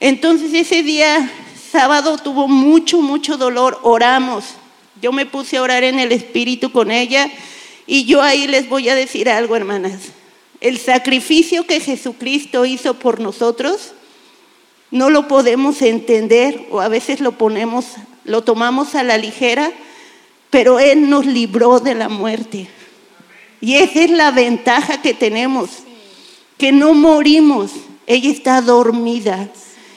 Entonces 0.00 0.54
ese 0.54 0.82
día, 0.82 1.30
sábado, 1.70 2.16
tuvo 2.16 2.48
mucho, 2.48 3.00
mucho 3.00 3.36
dolor, 3.36 3.78
oramos. 3.82 4.44
Yo 5.00 5.12
me 5.12 5.26
puse 5.26 5.56
a 5.56 5.62
orar 5.62 5.84
en 5.84 5.98
el 5.98 6.12
Espíritu 6.12 6.72
con 6.72 6.90
ella 6.90 7.30
y 7.86 8.04
yo 8.04 8.22
ahí 8.22 8.46
les 8.46 8.68
voy 8.68 8.88
a 8.88 8.94
decir 8.94 9.28
algo, 9.28 9.54
hermanas. 9.54 10.12
El 10.60 10.78
sacrificio 10.78 11.66
que 11.66 11.80
Jesucristo 11.80 12.64
hizo 12.64 12.94
por 12.94 13.20
nosotros 13.20 13.92
no 14.92 15.08
lo 15.08 15.26
podemos 15.26 15.82
entender 15.82 16.66
o 16.70 16.80
a 16.80 16.88
veces 16.88 17.20
lo 17.20 17.32
ponemos, 17.32 17.86
lo 18.24 18.42
tomamos 18.42 18.94
a 18.94 19.02
la 19.02 19.16
ligera, 19.16 19.72
pero 20.50 20.78
Él 20.78 21.08
nos 21.08 21.24
libró 21.24 21.80
de 21.80 21.94
la 21.94 22.10
muerte. 22.10 22.68
Y 23.60 23.76
esa 23.76 24.02
es 24.02 24.10
la 24.10 24.30
ventaja 24.30 25.00
que 25.00 25.14
tenemos, 25.14 25.70
que 26.58 26.72
no 26.72 26.92
morimos, 26.92 27.70
ella 28.06 28.30
está 28.30 28.60
dormida 28.60 29.48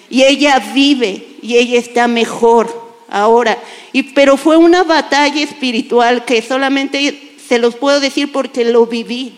y 0.09 0.23
ella 0.23 0.59
vive 0.73 1.27
y 1.41 1.57
ella 1.57 1.77
está 1.77 2.07
mejor 2.07 2.93
ahora. 3.09 3.61
Y, 3.91 4.03
pero 4.03 4.37
fue 4.37 4.55
una 4.55 4.83
batalla 4.83 5.41
espiritual 5.41 6.23
que 6.23 6.41
solamente 6.41 7.35
se 7.45 7.59
los 7.59 7.75
puedo 7.75 7.99
decir 7.99 8.31
porque 8.31 8.63
lo 8.63 8.85
viví, 8.85 9.35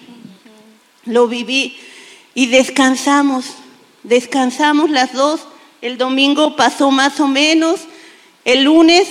lo 1.06 1.28
viví 1.28 1.78
y 2.36 2.46
descansamos 2.46 3.56
descansamos 4.08 4.90
las 4.90 5.14
dos, 5.14 5.42
el 5.82 5.98
domingo 5.98 6.56
pasó 6.56 6.92
más 6.92 7.20
o 7.20 7.28
menos, 7.28 7.82
el 8.46 8.64
lunes 8.64 9.08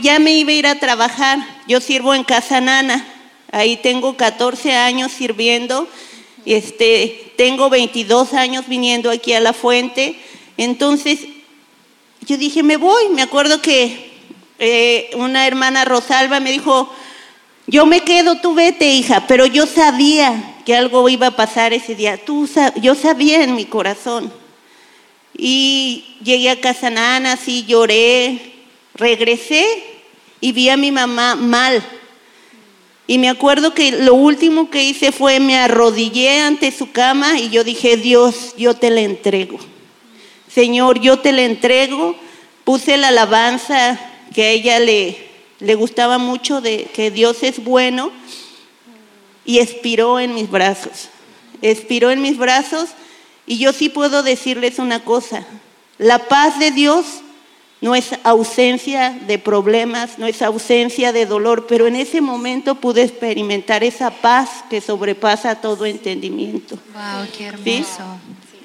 ya 0.00 0.18
me 0.20 0.32
iba 0.34 0.50
a 0.50 0.54
ir 0.54 0.66
a 0.66 0.78
trabajar, 0.78 1.38
yo 1.66 1.80
sirvo 1.80 2.14
en 2.14 2.22
Casa 2.22 2.60
Nana, 2.60 3.04
ahí 3.50 3.76
tengo 3.76 4.16
14 4.16 4.74
años 4.74 5.10
sirviendo, 5.10 5.88
este, 6.46 7.32
tengo 7.36 7.68
22 7.68 8.32
años 8.34 8.68
viniendo 8.68 9.10
aquí 9.10 9.32
a 9.32 9.40
la 9.40 9.52
fuente, 9.52 10.16
entonces 10.56 11.18
yo 12.24 12.36
dije, 12.36 12.62
me 12.62 12.76
voy, 12.76 13.08
me 13.08 13.22
acuerdo 13.22 13.60
que 13.60 14.12
eh, 14.60 15.10
una 15.16 15.46
hermana 15.48 15.84
Rosalba 15.84 16.38
me 16.38 16.52
dijo, 16.52 16.92
yo 17.66 17.86
me 17.86 18.00
quedo, 18.00 18.40
tú 18.40 18.54
vete 18.54 18.88
hija, 18.90 19.26
pero 19.26 19.46
yo 19.46 19.66
sabía 19.66 20.54
que 20.68 20.76
algo 20.76 21.08
iba 21.08 21.28
a 21.28 21.30
pasar 21.30 21.72
ese 21.72 21.94
día. 21.94 22.22
Tú, 22.22 22.46
yo 22.82 22.94
sabía 22.94 23.42
en 23.42 23.54
mi 23.54 23.64
corazón. 23.64 24.30
Y 25.34 26.18
llegué 26.22 26.50
a 26.50 26.60
casa 26.60 26.90
Nana, 26.90 27.38
lloré, 27.66 28.52
regresé 28.94 29.64
y 30.42 30.52
vi 30.52 30.68
a 30.68 30.76
mi 30.76 30.92
mamá 30.92 31.36
mal. 31.36 31.82
Y 33.06 33.16
me 33.16 33.30
acuerdo 33.30 33.72
que 33.72 33.92
lo 33.92 34.12
último 34.12 34.68
que 34.68 34.84
hice 34.84 35.10
fue 35.10 35.40
me 35.40 35.56
arrodillé 35.56 36.42
ante 36.42 36.70
su 36.70 36.92
cama 36.92 37.40
y 37.40 37.48
yo 37.48 37.64
dije, 37.64 37.96
Dios, 37.96 38.52
yo 38.58 38.74
te 38.74 38.90
la 38.90 39.00
entrego. 39.00 39.58
Señor, 40.54 41.00
yo 41.00 41.18
te 41.18 41.32
la 41.32 41.44
entrego. 41.44 42.14
Puse 42.64 42.98
la 42.98 43.08
alabanza 43.08 43.98
que 44.34 44.42
a 44.42 44.50
ella 44.50 44.80
le, 44.80 45.16
le 45.60 45.74
gustaba 45.76 46.18
mucho 46.18 46.60
de 46.60 46.84
que 46.92 47.10
Dios 47.10 47.42
es 47.42 47.64
bueno 47.64 48.12
y 49.48 49.60
expiró 49.60 50.20
en 50.20 50.34
mis 50.34 50.50
brazos. 50.50 51.08
Expiró 51.62 52.10
en 52.10 52.20
mis 52.20 52.36
brazos 52.36 52.90
y 53.46 53.56
yo 53.56 53.72
sí 53.72 53.88
puedo 53.88 54.22
decirles 54.22 54.78
una 54.78 55.00
cosa. 55.00 55.42
La 55.96 56.28
paz 56.28 56.58
de 56.58 56.70
Dios 56.70 57.06
no 57.80 57.94
es 57.94 58.10
ausencia 58.24 59.18
de 59.26 59.38
problemas, 59.38 60.18
no 60.18 60.26
es 60.26 60.42
ausencia 60.42 61.12
de 61.12 61.24
dolor, 61.24 61.66
pero 61.66 61.86
en 61.86 61.96
ese 61.96 62.20
momento 62.20 62.74
pude 62.74 63.04
experimentar 63.04 63.82
esa 63.82 64.10
paz 64.10 64.50
que 64.68 64.82
sobrepasa 64.82 65.54
todo 65.54 65.86
entendimiento. 65.86 66.78
Wow, 66.92 67.26
qué 67.34 67.46
hermoso. 67.46 68.02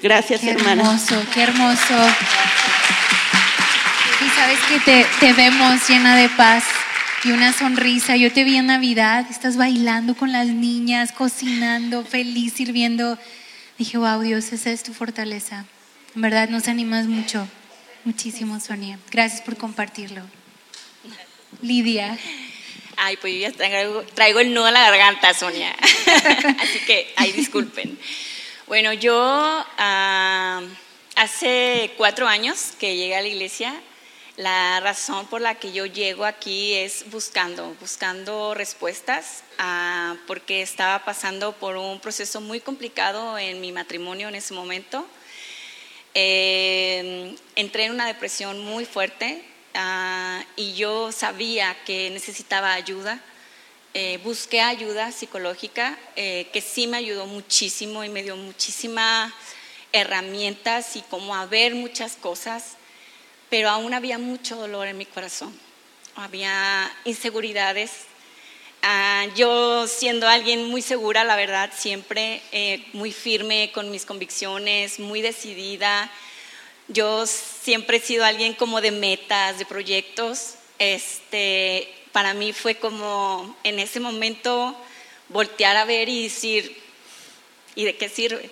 Gracias, 0.02 0.42
qué 0.42 0.50
hermana. 0.50 0.82
hermoso, 0.82 1.14
qué 1.32 1.42
hermoso. 1.44 1.94
Y 4.20 4.28
sabes 4.38 4.58
que 4.68 4.80
te, 4.80 5.06
te 5.18 5.32
vemos 5.32 5.88
llena 5.88 6.14
de 6.14 6.28
paz 6.28 6.64
y 7.24 7.32
una 7.32 7.52
sonrisa. 7.52 8.16
Yo 8.16 8.30
te 8.32 8.44
vi 8.44 8.56
en 8.56 8.66
Navidad, 8.66 9.26
estás 9.30 9.56
bailando 9.56 10.14
con 10.14 10.30
las 10.32 10.48
niñas, 10.48 11.10
cocinando, 11.12 12.04
feliz, 12.04 12.52
sirviendo. 12.52 13.18
Dije, 13.78 13.96
wow, 13.96 14.20
Dios, 14.20 14.52
esa 14.52 14.70
es 14.70 14.82
tu 14.82 14.92
fortaleza. 14.92 15.64
En 16.14 16.22
verdad 16.22 16.48
nos 16.50 16.68
animas 16.68 17.06
mucho. 17.06 17.48
Muchísimo, 18.04 18.60
Sonia. 18.60 18.98
Gracias 19.10 19.40
por 19.40 19.56
compartirlo. 19.56 20.22
Lidia. 21.62 22.18
Ay, 22.96 23.16
pues 23.16 23.32
yo 23.34 23.40
ya 23.40 23.52
traigo, 23.52 24.02
traigo 24.14 24.40
el 24.40 24.52
nudo 24.52 24.66
a 24.66 24.70
la 24.70 24.82
garganta, 24.90 25.32
Sonia. 25.32 25.74
Así 26.60 26.78
que, 26.86 27.12
ay, 27.16 27.32
disculpen. 27.32 27.98
Bueno, 28.66 28.92
yo 28.92 29.64
ah, 29.78 30.60
hace 31.16 31.92
cuatro 31.96 32.28
años 32.28 32.72
que 32.78 32.96
llegué 32.96 33.16
a 33.16 33.22
la 33.22 33.28
iglesia. 33.28 33.74
La 34.36 34.80
razón 34.80 35.26
por 35.28 35.40
la 35.40 35.54
que 35.54 35.70
yo 35.70 35.86
llego 35.86 36.24
aquí 36.24 36.74
es 36.74 37.08
buscando, 37.12 37.76
buscando 37.80 38.52
respuestas, 38.52 39.44
ah, 39.58 40.16
porque 40.26 40.60
estaba 40.60 41.04
pasando 41.04 41.52
por 41.52 41.76
un 41.76 42.00
proceso 42.00 42.40
muy 42.40 42.58
complicado 42.58 43.38
en 43.38 43.60
mi 43.60 43.70
matrimonio 43.70 44.28
en 44.28 44.34
ese 44.34 44.52
momento. 44.52 45.06
Eh, 46.14 47.36
entré 47.54 47.84
en 47.84 47.92
una 47.92 48.08
depresión 48.08 48.58
muy 48.58 48.84
fuerte 48.84 49.40
ah, 49.74 50.44
y 50.56 50.74
yo 50.74 51.12
sabía 51.12 51.76
que 51.84 52.10
necesitaba 52.10 52.72
ayuda. 52.72 53.20
Eh, 53.94 54.18
busqué 54.24 54.60
ayuda 54.60 55.12
psicológica 55.12 55.96
eh, 56.16 56.48
que 56.52 56.60
sí 56.60 56.88
me 56.88 56.96
ayudó 56.96 57.26
muchísimo 57.26 58.02
y 58.02 58.08
me 58.08 58.24
dio 58.24 58.36
muchísimas 58.36 59.32
herramientas 59.92 60.96
y 60.96 61.02
como 61.02 61.36
a 61.36 61.46
ver 61.46 61.76
muchas 61.76 62.16
cosas, 62.16 62.76
pero 63.54 63.70
aún 63.70 63.94
había 63.94 64.18
mucho 64.18 64.56
dolor 64.56 64.88
en 64.88 64.98
mi 64.98 65.06
corazón. 65.06 65.56
Había 66.16 66.92
inseguridades 67.04 67.92
Ah, 68.82 69.28
yo 69.36 69.86
siendo 69.86 70.26
alguien 70.26 70.64
muy 70.64 70.82
segura, 70.82 71.22
la 71.22 71.36
verdad, 71.36 71.70
siempre 71.72 72.42
eh, 72.50 72.84
muy 72.92 73.12
firme 73.12 73.70
con 73.72 73.92
mis 73.92 74.04
convicciones, 74.04 74.98
muy 74.98 75.22
decidida. 75.22 76.10
Yo 76.88 77.26
siempre 77.28 77.98
he 77.98 78.00
sido 78.00 78.24
alguien 78.24 78.54
como 78.54 78.80
de 78.80 78.90
metas, 78.90 79.56
de 79.56 79.66
proyectos. 79.66 80.56
Este, 80.80 81.88
para 82.10 82.34
mí 82.34 82.52
fue 82.52 82.74
como 82.74 83.56
en 83.62 83.78
ese 83.78 84.00
momento 84.00 84.76
voltear 85.28 85.76
a 85.76 85.84
ver 85.84 86.08
y 86.08 86.24
decir, 86.24 86.76
¿y 87.76 87.84
de 87.84 87.96
qué 87.96 88.08
sirve? 88.08 88.50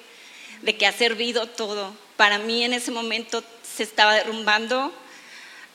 ¿De 0.62 0.76
qué 0.76 0.86
ha 0.86 0.92
servido 0.92 1.48
todo? 1.48 1.92
Para 2.16 2.38
mí 2.38 2.62
en 2.64 2.72
ese 2.72 2.92
momento 2.92 3.42
se 3.74 3.82
estaba 3.82 4.14
derrumbando 4.14 4.92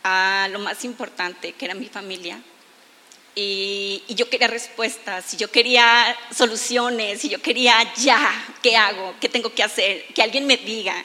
a 0.04 0.48
lo 0.52 0.60
más 0.60 0.86
importante, 0.86 1.54
que 1.54 1.66
era 1.66 1.74
mi 1.74 1.88
familia 1.88 2.40
y, 3.40 4.02
yo 4.10 4.28
quería 4.32 4.48
respuestas, 4.48 5.36
y 5.36 5.38
yo 5.38 5.52
quería 5.52 6.18
soluciones, 6.36 7.24
y 7.24 7.30
yo 7.30 7.40
quería 7.40 7.94
ya, 7.96 8.46
¿qué 8.64 8.76
hago? 8.76 9.14
¿Qué 9.22 9.30
tengo 9.30 9.54
que 9.54 9.62
hacer? 9.62 10.06
Que 10.16 10.24
alguien 10.24 10.48
me 10.48 10.58
diga, 10.58 10.96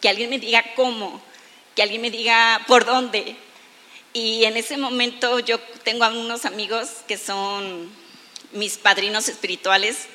que 0.00 0.08
alguien 0.08 0.30
me 0.30 0.38
diga 0.38 0.64
cómo, 0.76 1.20
que 1.74 1.82
alguien 1.82 2.00
me 2.00 2.12
diga 2.12 2.64
por 2.68 2.84
dónde. 2.84 3.34
Y 4.12 4.44
en 4.44 4.56
ese 4.56 4.76
momento 4.76 5.40
yo 5.40 5.58
tengo 5.82 6.04
a 6.04 6.10
unos 6.10 6.44
amigos 6.44 6.88
que 7.08 7.18
son 7.18 7.90
mis 8.52 8.78
padrinos 8.78 9.28
espirituales, 9.28 10.06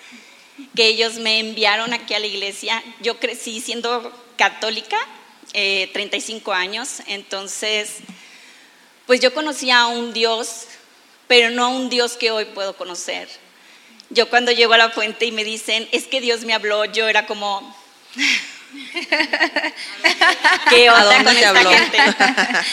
que 0.78 0.88
ellos 0.88 1.16
me 1.16 1.40
enviaron 1.40 1.92
aquí 1.92 2.14
a 2.14 2.20
la 2.20 2.28
iglesia. 2.28 2.82
Yo 3.02 3.20
crecí 3.20 3.60
siendo 3.60 4.14
católica, 4.38 4.98
35 5.52 6.52
eh, 6.52 6.56
años, 6.56 7.02
entonces, 7.08 7.98
pues 9.06 9.20
yo 9.20 9.34
conocía 9.34 9.82
a 9.82 9.88
un 9.88 10.14
Dios 10.14 10.68
pero 11.28 11.50
no 11.50 11.66
a 11.66 11.70
un 11.70 11.90
Dios 11.90 12.14
que 12.14 12.32
hoy 12.32 12.46
puedo 12.46 12.76
conocer. 12.76 13.28
Yo 14.10 14.30
cuando 14.30 14.52
llego 14.52 14.74
a 14.74 14.78
la 14.78 14.92
fuente 14.92 15.26
y 15.26 15.32
me 15.32 15.44
dicen, 15.44 15.88
es 15.92 16.06
que 16.06 16.22
Dios 16.22 16.42
me 16.42 16.54
habló, 16.54 16.86
yo 16.86 17.08
era 17.08 17.26
como... 17.26 17.76
¿Qué 20.70 20.90
onda 20.90 21.24
con 21.24 21.36
esta 21.36 21.56
gente? 21.56 21.98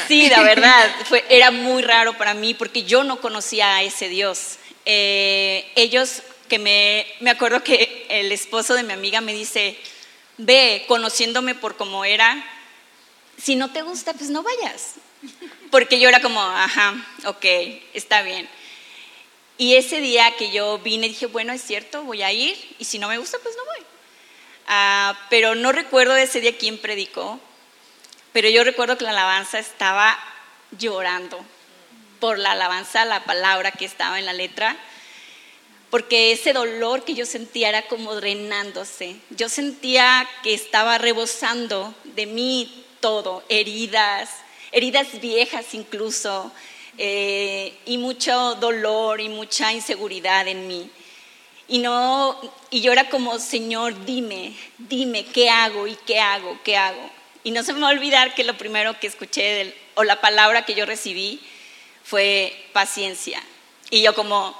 Sí, 0.09 0.28
la 0.28 0.42
verdad, 0.42 0.90
fue, 1.04 1.24
era 1.28 1.50
muy 1.50 1.83
raro 1.83 2.16
para 2.18 2.35
mí 2.35 2.54
porque 2.54 2.85
yo 2.85 3.04
no 3.04 3.20
conocía 3.20 3.76
a 3.76 3.83
ese 3.83 4.09
Dios. 4.09 4.56
Eh, 4.85 5.70
ellos 5.76 6.22
que 6.48 6.59
me, 6.59 7.06
me 7.20 7.30
acuerdo 7.30 7.62
que 7.62 8.06
el 8.11 8.33
esposo 8.33 8.74
de 8.74 8.83
mi 8.83 8.92
amiga 8.92 9.20
me 9.20 9.33
dice, 9.33 9.78
ve, 10.37 10.85
conociéndome 10.88 11.54
por 11.54 11.76
cómo 11.76 12.04
era, 12.04 12.44
si 13.40 13.57
no 13.57 13.70
te 13.72 13.83
gusta, 13.83 14.12
pues 14.12 14.31
no 14.31 14.42
vayas. 14.42 14.94
Porque 15.70 16.00
yo 16.00 16.09
era 16.09 16.20
como, 16.20 16.40
ajá, 16.40 16.94
ok, 17.26 17.44
está 17.94 18.22
bien. 18.22 18.48
Y 19.57 19.74
ese 19.74 20.00
día 20.00 20.35
que 20.37 20.50
yo 20.50 20.79
vine 20.79 21.09
dije, 21.09 21.26
bueno, 21.26 21.53
es 21.53 21.62
cierto, 21.62 22.03
voy 22.03 22.22
a 22.22 22.33
ir, 22.33 22.57
y 22.79 22.85
si 22.85 22.98
no 22.98 23.09
me 23.09 23.18
gusta, 23.18 23.38
pues 23.42 23.55
no 23.57 23.64
voy. 23.64 23.87
Ah, 24.66 25.18
pero 25.29 25.55
no 25.55 25.72
recuerdo 25.72 26.16
ese 26.16 26.40
día 26.40 26.57
quién 26.57 26.79
predicó, 26.79 27.38
pero 28.33 28.48
yo 28.48 28.64
recuerdo 28.64 28.96
que 28.96 29.05
la 29.05 29.11
alabanza 29.11 29.59
estaba 29.59 30.18
llorando 30.79 31.44
por 32.20 32.38
la 32.38 32.53
alabanza, 32.53 33.05
la 33.05 33.24
palabra 33.24 33.72
que 33.72 33.85
estaba 33.85 34.18
en 34.18 34.26
la 34.26 34.33
letra, 34.33 34.76
porque 35.90 36.33
ese 36.33 36.53
dolor 36.53 37.05
que 37.05 37.14
yo 37.14 37.26
sentía 37.26 37.68
era 37.68 37.83
como 37.88 38.14
drenándose. 38.14 39.16
Yo 39.31 39.48
sentía 39.48 40.29
que 40.42 40.55
estaba 40.55 40.98
rebosando 40.98 41.94
de 42.05 42.26
mí 42.26 42.87
todo, 43.00 43.42
heridas, 43.48 44.30
heridas 44.72 45.20
viejas 45.20 45.74
incluso, 45.74 46.52
eh, 46.98 47.72
y 47.86 47.98
mucho 47.98 48.56
dolor 48.56 49.20
y 49.20 49.28
mucha 49.28 49.72
inseguridad 49.72 50.46
en 50.48 50.68
mí. 50.68 50.90
Y, 51.68 51.78
no, 51.78 52.38
y 52.70 52.80
yo 52.80 52.92
era 52.92 53.08
como, 53.08 53.38
Señor, 53.38 54.04
dime, 54.04 54.54
dime, 54.76 55.24
¿qué 55.24 55.48
hago 55.48 55.86
y 55.86 55.96
qué 56.06 56.18
hago, 56.18 56.58
qué 56.64 56.76
hago? 56.76 57.10
Y 57.44 57.52
no 57.52 57.62
se 57.62 57.72
me 57.72 57.80
va 57.80 57.88
a 57.88 57.92
olvidar 57.92 58.34
que 58.34 58.44
lo 58.44 58.58
primero 58.58 58.98
que 58.98 59.06
escuché, 59.06 59.74
o 59.94 60.04
la 60.04 60.20
palabra 60.20 60.64
que 60.64 60.74
yo 60.74 60.84
recibí, 60.84 61.40
fue 62.04 62.66
paciencia. 62.72 63.40
Y 63.88 64.02
yo 64.02 64.14
como, 64.14 64.54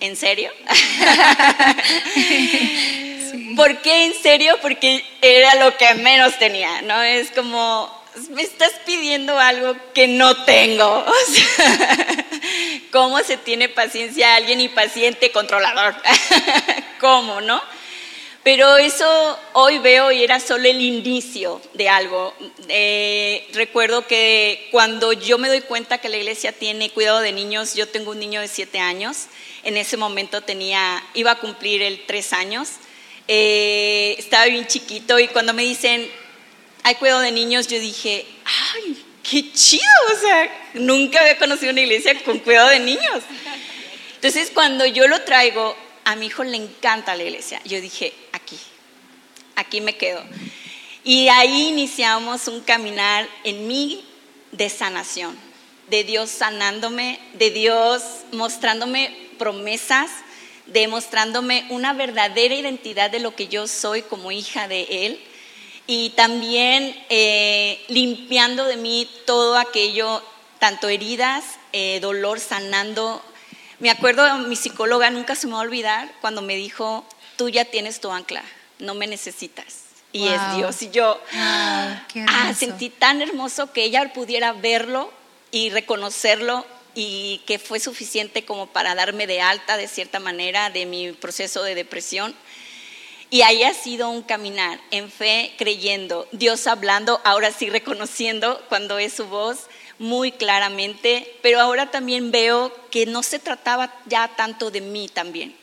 ¿en 0.00 0.16
serio? 0.16 0.50
¿Por 3.56 3.78
qué 3.78 4.04
en 4.04 4.14
serio? 4.22 4.58
Porque 4.60 5.02
era 5.22 5.54
lo 5.54 5.74
que 5.78 5.94
menos 5.94 6.38
tenía, 6.38 6.82
¿no? 6.82 7.02
Es 7.02 7.30
como, 7.30 7.90
me 8.30 8.42
estás 8.42 8.72
pidiendo 8.84 9.38
algo 9.38 9.74
que 9.94 10.06
no 10.08 10.44
tengo. 10.44 11.06
¿Cómo 12.92 13.18
se 13.20 13.38
tiene 13.38 13.70
paciencia 13.70 14.34
alguien 14.34 14.60
impaciente, 14.60 15.32
controlador? 15.32 15.94
¿Cómo, 17.00 17.40
no? 17.40 17.62
Pero 18.42 18.76
eso 18.76 19.38
hoy 19.54 19.78
veo 19.78 20.12
y 20.12 20.22
era 20.22 20.38
solo 20.38 20.68
el 20.68 20.80
inicio 20.80 21.60
de 21.72 21.88
algo. 21.88 22.34
Eh, 22.68 23.48
recuerdo 23.54 24.06
que 24.06 24.68
cuando 24.70 25.14
yo 25.14 25.38
me 25.38 25.48
doy 25.48 25.62
cuenta 25.62 25.98
que 25.98 26.10
la 26.10 26.18
iglesia 26.18 26.52
tiene 26.52 26.90
cuidado 26.90 27.20
de 27.20 27.32
niños, 27.32 27.74
yo 27.74 27.88
tengo 27.88 28.10
un 28.10 28.20
niño 28.20 28.40
de 28.42 28.48
siete 28.48 28.78
años, 28.78 29.26
en 29.64 29.76
ese 29.78 29.96
momento 29.96 30.42
tenía, 30.42 31.02
iba 31.14 31.32
a 31.32 31.38
cumplir 31.40 31.82
el 31.82 32.06
tres 32.06 32.32
años, 32.32 32.68
eh, 33.28 34.14
estaba 34.18 34.46
bien 34.46 34.66
chiquito 34.66 35.18
y 35.18 35.28
cuando 35.28 35.52
me 35.52 35.62
dicen, 35.62 36.08
hay 36.82 36.94
cuidado 36.96 37.20
de 37.20 37.32
niños, 37.32 37.66
yo 37.66 37.80
dije, 37.80 38.24
ay, 38.44 39.04
qué 39.28 39.52
chido, 39.52 39.82
o 40.14 40.20
sea, 40.20 40.70
nunca 40.74 41.20
había 41.20 41.38
conocido 41.38 41.72
una 41.72 41.80
iglesia 41.80 42.22
con 42.24 42.38
cuidado 42.38 42.68
de 42.68 42.80
niños. 42.80 43.24
Entonces, 44.14 44.50
cuando 44.54 44.86
yo 44.86 45.08
lo 45.08 45.22
traigo, 45.22 45.76
a 46.04 46.14
mi 46.14 46.26
hijo 46.26 46.44
le 46.44 46.56
encanta 46.56 47.16
la 47.16 47.24
iglesia. 47.24 47.60
Yo 47.64 47.80
dije, 47.80 48.12
aquí, 48.32 48.56
aquí 49.56 49.80
me 49.80 49.96
quedo. 49.96 50.22
Y 51.02 51.28
ahí 51.28 51.68
iniciamos 51.68 52.46
un 52.46 52.60
caminar 52.60 53.28
en 53.42 53.66
mí 53.66 54.04
de 54.52 54.68
sanación, 54.68 55.36
de 55.88 56.04
Dios 56.04 56.30
sanándome, 56.30 57.20
de 57.34 57.50
Dios 57.50 58.02
mostrándome 58.32 59.16
promesas, 59.38 60.10
demostrándome 60.66 61.66
una 61.70 61.92
verdadera 61.92 62.54
identidad 62.54 63.10
de 63.10 63.20
lo 63.20 63.34
que 63.34 63.48
yo 63.48 63.66
soy 63.66 64.02
como 64.02 64.32
hija 64.32 64.68
de 64.68 65.06
Él 65.06 65.20
y 65.86 66.10
también 66.10 66.96
eh, 67.08 67.84
limpiando 67.88 68.64
de 68.64 68.76
mí 68.76 69.08
todo 69.24 69.56
aquello, 69.56 70.22
tanto 70.58 70.88
heridas, 70.88 71.44
eh, 71.72 72.00
dolor, 72.00 72.40
sanando. 72.40 73.22
Me 73.78 73.90
acuerdo, 73.90 74.38
mi 74.38 74.56
psicóloga 74.56 75.10
nunca 75.10 75.36
se 75.36 75.46
me 75.46 75.52
va 75.52 75.60
a 75.60 75.62
olvidar 75.62 76.10
cuando 76.20 76.42
me 76.42 76.56
dijo, 76.56 77.06
tú 77.36 77.48
ya 77.48 77.64
tienes 77.64 78.00
tu 78.00 78.10
ancla, 78.10 78.42
no 78.78 78.94
me 78.94 79.06
necesitas. 79.06 79.84
Y 80.12 80.28
es 80.28 80.56
Dios. 80.56 80.80
Y 80.82 80.90
yo 80.90 81.20
ah, 81.34 82.02
sentí 82.56 82.88
tan 82.88 83.20
hermoso 83.20 83.72
que 83.72 83.84
ella 83.84 84.12
pudiera 84.14 84.52
verlo 84.52 85.12
y 85.50 85.68
reconocerlo 85.70 86.64
y 86.96 87.42
que 87.46 87.58
fue 87.58 87.78
suficiente 87.78 88.46
como 88.46 88.66
para 88.68 88.94
darme 88.94 89.26
de 89.26 89.42
alta 89.42 89.76
de 89.76 89.86
cierta 89.86 90.18
manera 90.18 90.70
de 90.70 90.86
mi 90.86 91.12
proceso 91.12 91.62
de 91.62 91.74
depresión. 91.74 92.34
Y 93.28 93.42
ahí 93.42 93.64
ha 93.64 93.74
sido 93.74 94.08
un 94.08 94.22
caminar 94.22 94.80
en 94.90 95.10
fe, 95.10 95.52
creyendo, 95.58 96.26
Dios 96.32 96.66
hablando, 96.66 97.20
ahora 97.22 97.52
sí 97.52 97.68
reconociendo 97.68 98.64
cuando 98.70 98.98
es 98.98 99.12
su 99.12 99.26
voz 99.26 99.66
muy 99.98 100.32
claramente, 100.32 101.36
pero 101.42 101.60
ahora 101.60 101.90
también 101.90 102.30
veo 102.30 102.72
que 102.90 103.04
no 103.04 103.22
se 103.22 103.38
trataba 103.38 103.92
ya 104.06 104.28
tanto 104.36 104.70
de 104.70 104.80
mí 104.80 105.08
también, 105.08 105.54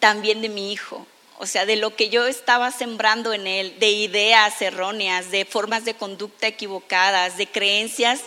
también 0.00 0.42
de 0.42 0.48
mi 0.50 0.72
hijo, 0.72 1.06
o 1.38 1.46
sea, 1.46 1.64
de 1.64 1.76
lo 1.76 1.94
que 1.94 2.10
yo 2.10 2.26
estaba 2.26 2.72
sembrando 2.72 3.32
en 3.32 3.46
él, 3.46 3.78
de 3.78 3.90
ideas 3.90 4.60
erróneas, 4.60 5.30
de 5.30 5.44
formas 5.44 5.84
de 5.84 5.94
conducta 5.94 6.46
equivocadas, 6.46 7.38
de 7.38 7.46
creencias 7.46 8.20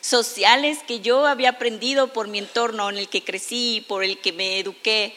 sociales 0.00 0.78
que 0.86 1.00
yo 1.00 1.26
había 1.26 1.50
aprendido 1.50 2.12
por 2.12 2.28
mi 2.28 2.38
entorno 2.38 2.88
en 2.90 2.98
el 2.98 3.08
que 3.08 3.24
crecí, 3.24 3.84
por 3.88 4.04
el 4.04 4.18
que 4.18 4.32
me 4.32 4.58
eduqué, 4.58 5.14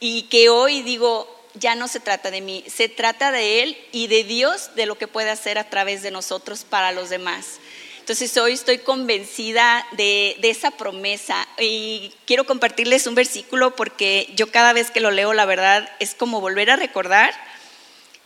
y 0.00 0.22
que 0.22 0.48
hoy 0.48 0.82
digo, 0.82 1.28
ya 1.54 1.74
no 1.74 1.88
se 1.88 2.00
trata 2.00 2.30
de 2.30 2.40
mí, 2.40 2.64
se 2.66 2.88
trata 2.88 3.30
de 3.30 3.62
Él 3.62 3.78
y 3.92 4.06
de 4.06 4.24
Dios, 4.24 4.74
de 4.74 4.86
lo 4.86 4.96
que 4.96 5.08
puede 5.08 5.30
hacer 5.30 5.58
a 5.58 5.68
través 5.68 6.02
de 6.02 6.10
nosotros 6.10 6.64
para 6.68 6.92
los 6.92 7.10
demás. 7.10 7.60
Entonces 8.02 8.36
hoy 8.36 8.52
estoy 8.54 8.78
convencida 8.78 9.86
de, 9.92 10.36
esa 10.42 10.72
promesa 10.72 11.46
y 11.56 12.12
quiero 12.26 12.44
compartirles 12.44 13.06
un 13.06 13.14
versículo 13.14 13.76
porque 13.76 14.28
yo 14.34 14.50
cada 14.50 14.72
vez 14.72 14.90
que 14.90 14.98
lo 14.98 15.12
leo, 15.12 15.32
la 15.34 15.44
verdad, 15.44 15.88
es 16.00 16.16
como 16.16 16.40
volver 16.40 16.70
a 16.70 16.76
recordar 16.76 17.32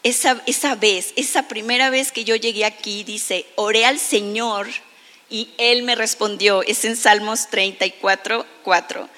esa, 0.02 0.42
esa 0.46 0.76
vez, 0.76 1.12
esa 1.16 1.46
primera 1.46 1.90
vez 1.90 2.10
que 2.10 2.24
yo 2.24 2.36
llegué 2.36 2.64
aquí, 2.64 3.04
dice, 3.04 3.44
oré 3.56 3.84
al 3.84 3.98
Señor 3.98 4.66
y 5.28 5.48
Él 5.58 5.82
me 5.82 5.94
respondió, 5.94 6.62
es 6.62 6.84
en 6.84 6.96
Salmos 6.96 7.48
34, 7.50 8.46
4. 8.62 9.08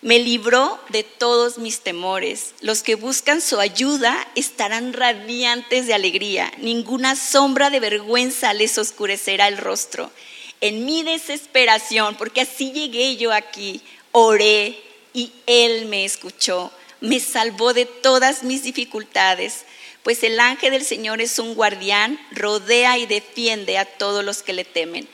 Me 0.00 0.20
libró 0.20 0.78
de 0.90 1.02
todos 1.02 1.58
mis 1.58 1.80
temores. 1.80 2.54
Los 2.60 2.82
que 2.82 2.94
buscan 2.94 3.40
su 3.40 3.58
ayuda 3.58 4.16
estarán 4.36 4.92
radiantes 4.92 5.88
de 5.88 5.94
alegría. 5.94 6.52
Ninguna 6.58 7.16
sombra 7.16 7.68
de 7.70 7.80
vergüenza 7.80 8.52
les 8.52 8.78
oscurecerá 8.78 9.48
el 9.48 9.58
rostro. 9.58 10.12
En 10.60 10.84
mi 10.84 11.02
desesperación, 11.02 12.16
porque 12.16 12.42
así 12.42 12.70
llegué 12.70 13.16
yo 13.16 13.32
aquí, 13.32 13.80
oré 14.12 14.78
y 15.12 15.32
Él 15.46 15.86
me 15.86 16.04
escuchó. 16.04 16.70
Me 17.00 17.18
salvó 17.18 17.74
de 17.74 17.86
todas 17.86 18.44
mis 18.44 18.62
dificultades, 18.62 19.64
pues 20.08 20.22
el 20.22 20.40
ángel 20.40 20.70
del 20.70 20.86
Señor 20.86 21.20
es 21.20 21.38
un 21.38 21.54
guardián, 21.54 22.18
rodea 22.30 22.96
y 22.96 23.04
defiende 23.04 23.76
a 23.76 23.84
todos 23.84 24.24
los 24.24 24.42
que 24.42 24.54
le 24.54 24.64
temen. 24.64 25.06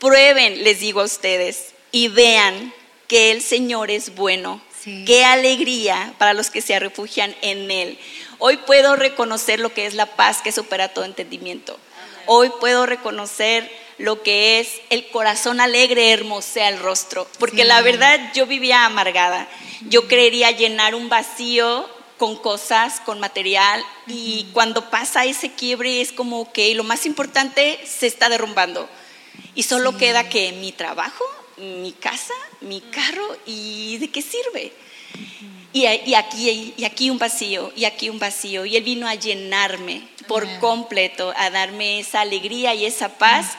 Prueben, 0.00 0.64
les 0.64 0.80
digo 0.80 1.02
a 1.02 1.04
ustedes, 1.04 1.66
y 1.92 2.08
vean 2.08 2.74
que 3.06 3.30
el 3.30 3.42
Señor 3.42 3.92
es 3.92 4.16
bueno. 4.16 4.60
Qué 5.06 5.24
alegría 5.24 6.14
para 6.18 6.32
los 6.32 6.50
que 6.50 6.62
se 6.62 6.76
refugian 6.80 7.32
en 7.42 7.70
Él. 7.70 7.96
Hoy 8.40 8.56
puedo 8.56 8.96
reconocer 8.96 9.60
lo 9.60 9.72
que 9.72 9.86
es 9.86 9.94
la 9.94 10.16
paz 10.16 10.42
que 10.42 10.50
supera 10.50 10.88
todo 10.88 11.04
entendimiento. 11.04 11.78
Hoy 12.26 12.50
puedo 12.58 12.86
reconocer 12.86 13.70
lo 13.98 14.24
que 14.24 14.58
es 14.58 14.80
el 14.90 15.06
corazón 15.10 15.60
alegre, 15.60 16.10
hermosea 16.10 16.70
el 16.70 16.80
rostro. 16.80 17.28
Porque 17.38 17.62
la 17.62 17.82
verdad 17.82 18.18
yo 18.34 18.46
vivía 18.46 18.84
amargada. 18.84 19.46
Yo 19.82 20.08
creería 20.08 20.50
llenar 20.50 20.96
un 20.96 21.08
vacío 21.08 21.88
con 22.20 22.36
cosas, 22.36 23.00
con 23.00 23.18
material, 23.18 23.82
y 24.06 24.46
cuando 24.52 24.90
pasa 24.90 25.24
ese 25.24 25.52
quiebre 25.52 26.02
es 26.02 26.12
como 26.12 26.52
que 26.52 26.74
lo 26.74 26.84
más 26.84 27.06
importante 27.06 27.80
se 27.86 28.06
está 28.06 28.28
derrumbando. 28.28 28.86
Y 29.54 29.62
solo 29.62 29.96
queda 29.96 30.28
que 30.28 30.52
mi 30.52 30.70
trabajo, 30.70 31.24
mi 31.56 31.92
casa, 31.92 32.34
mi 32.60 32.82
carro 32.82 33.26
y 33.46 33.96
de 33.96 34.10
qué 34.10 34.20
sirve. 34.20 34.70
Y, 35.72 35.86
aquí, 35.86 36.74
y 36.76 36.84
aquí 36.84 37.08
un 37.08 37.18
vacío, 37.18 37.72
y 37.74 37.86
aquí 37.86 38.10
un 38.10 38.18
vacío. 38.18 38.66
Y 38.66 38.76
Él 38.76 38.82
vino 38.82 39.08
a 39.08 39.14
llenarme 39.14 40.02
por 40.28 40.46
completo, 40.58 41.32
a 41.38 41.48
darme 41.48 42.00
esa 42.00 42.20
alegría 42.20 42.74
y 42.74 42.84
esa 42.84 43.16
paz 43.16 43.56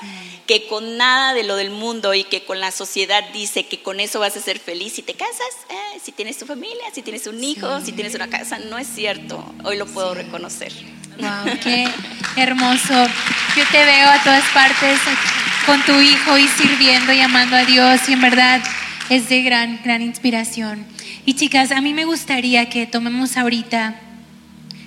que 0.51 0.67
con 0.67 0.97
nada 0.97 1.33
de 1.33 1.43
lo 1.43 1.55
del 1.55 1.69
mundo 1.69 2.13
y 2.13 2.25
que 2.25 2.43
con 2.43 2.59
la 2.59 2.71
sociedad 2.71 3.23
dice 3.31 3.67
que 3.67 3.81
con 3.81 4.01
eso 4.01 4.19
vas 4.19 4.35
a 4.35 4.41
ser 4.41 4.59
feliz 4.59 4.91
si 4.91 5.01
te 5.01 5.13
casas, 5.13 5.47
eh, 5.69 5.99
si 6.03 6.11
tienes 6.11 6.37
tu 6.37 6.45
familia, 6.45 6.83
si 6.93 7.01
tienes 7.01 7.25
un 7.25 7.41
hijo, 7.41 7.79
si 7.79 7.93
tienes 7.93 8.15
una 8.15 8.27
casa. 8.27 8.59
No 8.59 8.77
es 8.77 8.85
cierto. 8.93 9.41
Hoy 9.63 9.77
lo 9.77 9.85
puedo 9.85 10.13
reconocer. 10.13 10.73
Wow, 11.21 11.57
qué 11.63 11.87
hermoso. 12.35 12.93
Yo 13.55 13.63
te 13.71 13.85
veo 13.85 14.09
a 14.09 14.21
todas 14.23 14.43
partes 14.53 14.99
con 15.65 15.81
tu 15.85 15.97
hijo 16.01 16.37
y 16.37 16.45
sirviendo 16.49 17.13
y 17.13 17.21
amando 17.21 17.55
a 17.55 17.63
Dios 17.63 18.01
y 18.09 18.11
en 18.11 18.19
verdad 18.19 18.61
es 19.09 19.29
de 19.29 19.43
gran, 19.43 19.79
gran 19.85 20.01
inspiración. 20.01 20.85
Y 21.25 21.35
chicas, 21.35 21.71
a 21.71 21.79
mí 21.79 21.93
me 21.93 22.03
gustaría 22.03 22.69
que 22.69 22.87
tomemos 22.87 23.37
ahorita 23.37 24.01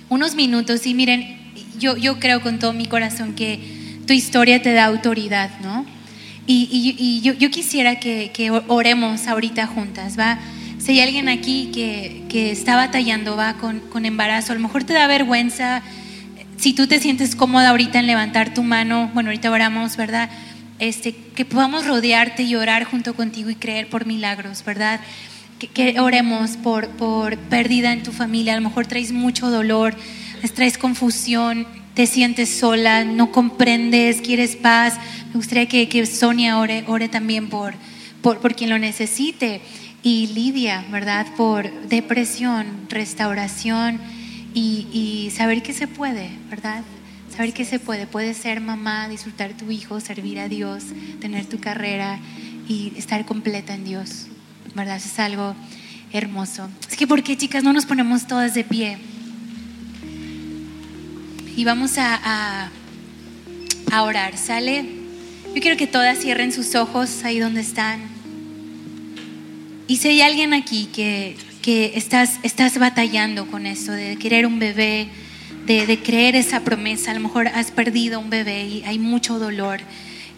unos 0.09 0.35
minutos 0.35 0.85
y 0.85 0.93
miren, 0.93 1.39
yo, 1.79 1.97
yo 1.97 2.19
creo 2.19 2.43
con 2.43 2.59
todo 2.59 2.71
mi 2.71 2.85
corazón 2.85 3.33
que 3.33 3.74
tu 4.05 4.13
historia 4.13 4.61
te 4.61 4.73
da 4.73 4.85
autoridad, 4.85 5.49
¿no? 5.61 5.85
Y, 6.47 7.21
yo, 7.23 7.33
yo, 7.33 7.49
quisiera 7.49 7.99
que, 7.99 8.29
que, 8.31 8.51
oremos 8.51 9.25
ahorita 9.27 9.65
juntas, 9.65 10.17
¿va? 10.17 10.37
Si 10.77 10.91
hay 10.91 10.99
alguien 10.99 11.27
aquí 11.27 11.71
que, 11.73 12.23
que 12.29 12.51
está 12.51 12.75
batallando, 12.75 13.35
va 13.35 13.55
con, 13.55 13.79
con 13.79 14.05
embarazo, 14.05 14.51
a 14.51 14.55
lo 14.55 14.61
mejor 14.61 14.83
te 14.83 14.93
da 14.93 15.07
vergüenza, 15.07 15.81
si 16.57 16.73
tú 16.73 16.87
te 16.87 16.99
sientes 16.99 17.35
cómoda 17.35 17.69
ahorita 17.69 17.99
en 17.99 18.07
levantar 18.07 18.53
tu 18.53 18.63
mano, 18.63 19.09
bueno, 19.13 19.29
ahorita 19.29 19.51
oramos, 19.51 19.97
¿verdad? 19.97 20.29
Este, 20.79 21.15
que 21.15 21.45
podamos 21.45 21.85
rodearte 21.87 22.43
y 22.43 22.55
orar 22.55 22.83
junto 22.83 23.13
contigo 23.13 23.49
y 23.49 23.55
creer 23.55 23.87
por 23.89 24.05
milagros, 24.05 24.63
¿verdad? 24.63 24.99
Que, 25.73 25.99
oremos 25.99 26.57
por, 26.57 26.89
por 26.89 27.37
pérdida 27.37 27.93
en 27.93 28.03
tu 28.03 28.11
familia, 28.11 28.53
a 28.53 28.57
lo 28.57 28.67
mejor 28.67 28.85
traes 28.85 29.11
mucho 29.11 29.49
dolor, 29.49 29.95
traes 30.53 30.77
confusión, 30.77 31.67
te 31.93 32.07
sientes 32.07 32.49
sola, 32.49 33.03
no 33.03 33.31
comprendes, 33.31 34.21
quieres 34.21 34.55
paz. 34.55 34.95
Me 35.29 35.35
gustaría 35.35 35.67
que, 35.67 35.87
que 35.89 36.05
Sonia 36.05 36.59
ore, 36.59 36.83
ore 36.87 37.09
también 37.09 37.49
por, 37.49 37.73
por, 38.21 38.55
quien 38.55 38.69
lo 38.69 38.79
necesite. 38.79 39.61
Y 40.03 40.27
Lidia, 40.27 40.85
¿verdad? 40.91 41.27
Por 41.35 41.71
depresión, 41.87 42.65
restauración 42.89 43.99
y, 44.53 44.87
y 44.91 45.31
saber 45.31 45.63
que 45.63 45.73
se 45.73 45.87
puede, 45.87 46.29
¿verdad? 46.49 46.83
saber 47.35 47.53
que 47.53 47.65
se 47.65 47.79
puede. 47.79 48.07
Puedes 48.07 48.37
ser 48.37 48.61
mamá, 48.61 49.09
disfrutar 49.09 49.53
tu 49.53 49.71
hijo, 49.71 49.99
servir 49.99 50.39
a 50.39 50.47
Dios, 50.47 50.83
tener 51.19 51.45
tu 51.45 51.59
carrera 51.59 52.19
y 52.67 52.93
estar 52.95 53.25
completa 53.25 53.73
en 53.73 53.83
Dios. 53.83 54.27
¿Verdad? 54.73 54.97
es 54.97 55.19
algo 55.19 55.55
hermoso. 56.11 56.69
Es 56.89 56.97
que, 56.97 57.07
¿por 57.07 57.23
qué, 57.23 57.37
chicas, 57.37 57.63
no 57.63 57.73
nos 57.73 57.85
ponemos 57.85 58.27
todas 58.27 58.53
de 58.53 58.63
pie? 58.63 58.97
Y 61.55 61.63
vamos 61.63 61.97
a, 61.97 62.69
a, 63.91 64.03
orar, 64.03 64.37
¿sale? 64.37 64.85
Yo 65.53 65.61
quiero 65.61 65.77
que 65.77 65.87
todas 65.87 66.19
cierren 66.19 66.51
sus 66.51 66.75
ojos 66.75 67.23
ahí 67.23 67.39
donde 67.39 67.61
están. 67.61 68.01
Y 69.87 69.97
si 69.97 70.09
hay 70.09 70.21
alguien 70.21 70.53
aquí 70.53 70.89
que, 70.93 71.37
que 71.61 71.93
estás, 71.95 72.39
estás 72.43 72.77
batallando 72.77 73.47
con 73.47 73.65
eso, 73.65 73.93
de 73.93 74.17
querer 74.17 74.45
un 74.45 74.59
bebé, 74.59 75.07
de, 75.65 75.99
creer 76.03 76.35
esa 76.35 76.59
promesa. 76.59 77.11
A 77.11 77.13
lo 77.13 77.21
mejor 77.21 77.47
has 77.47 77.71
perdido 77.71 78.19
un 78.19 78.29
bebé 78.29 78.65
y 78.65 78.83
hay 78.83 78.99
mucho 78.99 79.39
dolor 79.39 79.79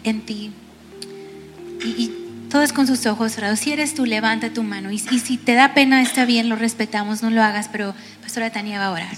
en 0.04 0.20
ti. 0.20 0.52
Y, 1.84 2.12
todos 2.48 2.72
con 2.72 2.86
sus 2.86 3.04
ojos 3.04 3.32
cerrados. 3.32 3.58
Si 3.58 3.72
eres 3.72 3.94
tú, 3.94 4.06
levanta 4.06 4.54
tu 4.54 4.62
mano. 4.62 4.90
Y, 4.90 4.94
y, 4.94 5.18
si 5.18 5.36
te 5.36 5.52
da 5.52 5.74
pena, 5.74 6.00
está 6.00 6.24
bien, 6.24 6.48
lo 6.48 6.56
respetamos, 6.56 7.22
no 7.22 7.28
lo 7.28 7.42
hagas, 7.42 7.68
pero 7.68 7.94
Pastora 8.22 8.48
Tania 8.48 8.78
va 8.78 8.86
a 8.86 8.92
orar. 8.92 9.16